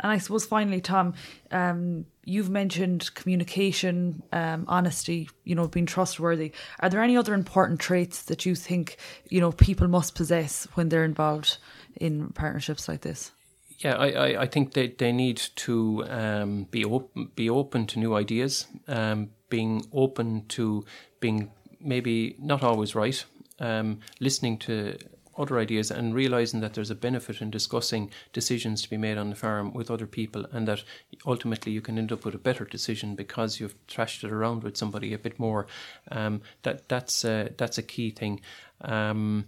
And 0.00 0.12
I 0.12 0.18
suppose 0.18 0.44
finally, 0.44 0.80
Tom, 0.80 1.14
um, 1.50 2.06
you've 2.24 2.50
mentioned 2.50 3.14
communication, 3.14 4.22
um, 4.32 4.64
honesty, 4.68 5.28
you 5.44 5.54
know, 5.54 5.68
being 5.68 5.86
trustworthy. 5.86 6.52
Are 6.80 6.88
there 6.88 7.02
any 7.02 7.16
other 7.16 7.34
important 7.34 7.80
traits 7.80 8.22
that 8.22 8.44
you 8.44 8.54
think, 8.54 8.96
you 9.28 9.40
know, 9.40 9.52
people 9.52 9.88
must 9.88 10.14
possess 10.14 10.66
when 10.74 10.88
they're 10.88 11.04
involved 11.04 11.58
in 11.96 12.28
partnerships 12.30 12.88
like 12.88 13.02
this? 13.02 13.32
Yeah, 13.78 13.96
I, 13.96 14.10
I, 14.10 14.42
I 14.42 14.46
think 14.46 14.72
they, 14.72 14.88
they 14.88 15.12
need 15.12 15.36
to 15.56 16.04
um, 16.08 16.64
be 16.70 16.84
open 16.84 17.30
be 17.34 17.50
open 17.50 17.86
to 17.88 17.98
new 17.98 18.14
ideas, 18.14 18.66
um, 18.88 19.30
being 19.50 19.84
open 19.92 20.46
to 20.48 20.84
being 21.20 21.50
maybe 21.80 22.36
not 22.38 22.62
always 22.62 22.94
right, 22.94 23.24
um, 23.60 24.00
listening 24.20 24.58
to 24.58 24.96
other 25.36 25.58
ideas 25.58 25.90
and 25.90 26.14
realizing 26.14 26.60
that 26.60 26.74
there's 26.74 26.90
a 26.90 26.94
benefit 26.94 27.40
in 27.40 27.50
discussing 27.50 28.10
decisions 28.32 28.82
to 28.82 28.90
be 28.90 28.96
made 28.96 29.18
on 29.18 29.30
the 29.30 29.36
farm 29.36 29.72
with 29.72 29.90
other 29.90 30.06
people 30.06 30.46
and 30.52 30.68
that 30.68 30.82
ultimately 31.26 31.72
you 31.72 31.80
can 31.80 31.98
end 31.98 32.12
up 32.12 32.24
with 32.24 32.34
a 32.34 32.38
better 32.38 32.64
decision 32.64 33.14
because 33.14 33.60
you've 33.60 33.74
thrashed 33.88 34.24
it 34.24 34.32
around 34.32 34.62
with 34.62 34.76
somebody 34.76 35.12
a 35.12 35.18
bit 35.18 35.38
more. 35.38 35.66
Um, 36.10 36.42
that 36.62 36.88
that's 36.88 37.22
that's 37.22 37.78
a 37.78 37.82
key 37.82 38.10
thing. 38.10 38.40
Um, 38.80 39.46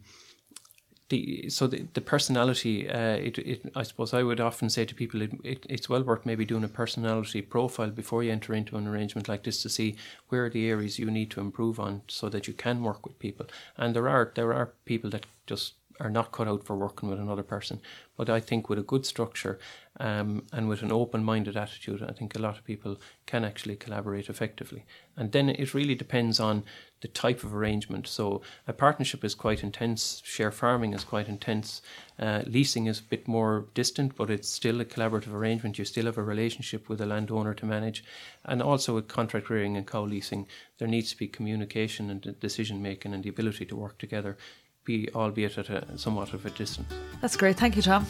the 1.08 1.48
so 1.48 1.66
the, 1.66 1.86
the 1.94 2.00
personality 2.00 2.88
uh, 2.88 3.16
it, 3.16 3.38
it 3.38 3.72
I 3.76 3.84
suppose 3.84 4.12
I 4.12 4.22
would 4.22 4.40
often 4.40 4.68
say 4.68 4.84
to 4.84 4.94
people 4.94 5.22
it, 5.22 5.32
it, 5.44 5.66
it's 5.68 5.88
well 5.88 6.02
worth 6.02 6.26
maybe 6.26 6.44
doing 6.44 6.64
a 6.64 6.68
personality 6.68 7.42
profile 7.42 7.90
before 7.90 8.24
you 8.24 8.32
enter 8.32 8.54
into 8.54 8.76
an 8.76 8.88
arrangement 8.88 9.28
like 9.28 9.44
this 9.44 9.62
to 9.62 9.68
see 9.68 9.96
where 10.28 10.46
are 10.46 10.50
the 10.50 10.68
areas 10.68 10.98
you 10.98 11.10
need 11.10 11.30
to 11.30 11.40
improve 11.40 11.78
on 11.78 12.02
so 12.08 12.28
that 12.28 12.48
you 12.48 12.54
can 12.54 12.82
work 12.82 13.06
with 13.06 13.18
people. 13.18 13.46
And 13.76 13.94
there 13.94 14.08
are 14.08 14.32
there 14.34 14.52
are 14.52 14.72
people 14.84 15.10
that 15.10 15.26
just 15.46 15.74
are 16.00 16.10
not 16.10 16.32
cut 16.32 16.48
out 16.48 16.64
for 16.64 16.76
working 16.76 17.08
with 17.08 17.18
another 17.18 17.42
person. 17.42 17.80
But 18.16 18.30
I 18.30 18.40
think 18.40 18.68
with 18.68 18.78
a 18.78 18.82
good 18.82 19.04
structure 19.04 19.58
um, 19.98 20.44
and 20.52 20.68
with 20.68 20.82
an 20.82 20.92
open 20.92 21.24
minded 21.24 21.56
attitude, 21.56 22.02
I 22.02 22.12
think 22.12 22.34
a 22.34 22.38
lot 22.38 22.58
of 22.58 22.64
people 22.64 22.98
can 23.26 23.44
actually 23.44 23.76
collaborate 23.76 24.28
effectively. 24.28 24.84
And 25.16 25.32
then 25.32 25.48
it 25.48 25.74
really 25.74 25.94
depends 25.94 26.40
on 26.40 26.64
the 27.02 27.08
type 27.08 27.44
of 27.44 27.54
arrangement. 27.54 28.06
So 28.06 28.40
a 28.66 28.72
partnership 28.72 29.22
is 29.24 29.34
quite 29.34 29.62
intense, 29.62 30.22
share 30.24 30.50
farming 30.50 30.94
is 30.94 31.04
quite 31.04 31.28
intense, 31.28 31.82
uh, 32.18 32.42
leasing 32.46 32.86
is 32.86 33.00
a 33.00 33.04
bit 33.04 33.28
more 33.28 33.66
distant, 33.74 34.16
but 34.16 34.30
it's 34.30 34.48
still 34.48 34.80
a 34.80 34.84
collaborative 34.84 35.32
arrangement. 35.32 35.78
You 35.78 35.84
still 35.84 36.06
have 36.06 36.18
a 36.18 36.22
relationship 36.22 36.88
with 36.88 37.00
a 37.00 37.06
landowner 37.06 37.52
to 37.54 37.66
manage. 37.66 38.02
And 38.44 38.62
also 38.62 38.94
with 38.94 39.08
contract 39.08 39.50
rearing 39.50 39.76
and 39.76 39.86
cow 39.86 40.04
leasing, 40.04 40.46
there 40.78 40.88
needs 40.88 41.10
to 41.10 41.18
be 41.18 41.28
communication 41.28 42.10
and 42.10 42.38
decision 42.40 42.82
making 42.82 43.12
and 43.12 43.22
the 43.22 43.30
ability 43.30 43.66
to 43.66 43.76
work 43.76 43.98
together 43.98 44.36
be 44.86 45.10
albeit 45.14 45.58
at 45.58 45.68
a 45.68 45.98
somewhat 45.98 46.32
of 46.32 46.46
a 46.46 46.50
distance. 46.50 46.90
That's 47.20 47.36
great. 47.36 47.56
Thank 47.56 47.76
you, 47.76 47.82
Tom. 47.82 48.06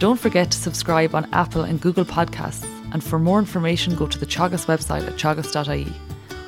Don't 0.00 0.18
forget 0.18 0.50
to 0.50 0.58
subscribe 0.58 1.14
on 1.14 1.32
Apple 1.32 1.62
and 1.62 1.80
Google 1.80 2.04
Podcasts. 2.04 2.64
And 2.92 3.04
for 3.04 3.18
more 3.18 3.38
information, 3.38 3.94
go 3.94 4.06
to 4.06 4.18
the 4.18 4.26
Teagasc 4.26 4.66
website 4.66 5.06
at 5.06 5.12
teagasc.ie. 5.12 5.92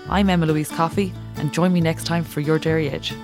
I'm 0.08 0.28
Emma 0.28 0.46
Louise 0.46 0.70
Coffey, 0.70 1.12
and 1.36 1.52
join 1.52 1.72
me 1.72 1.80
next 1.80 2.04
time 2.04 2.24
for 2.24 2.40
Your 2.40 2.58
Dairy 2.58 2.90
Edge. 2.90 3.14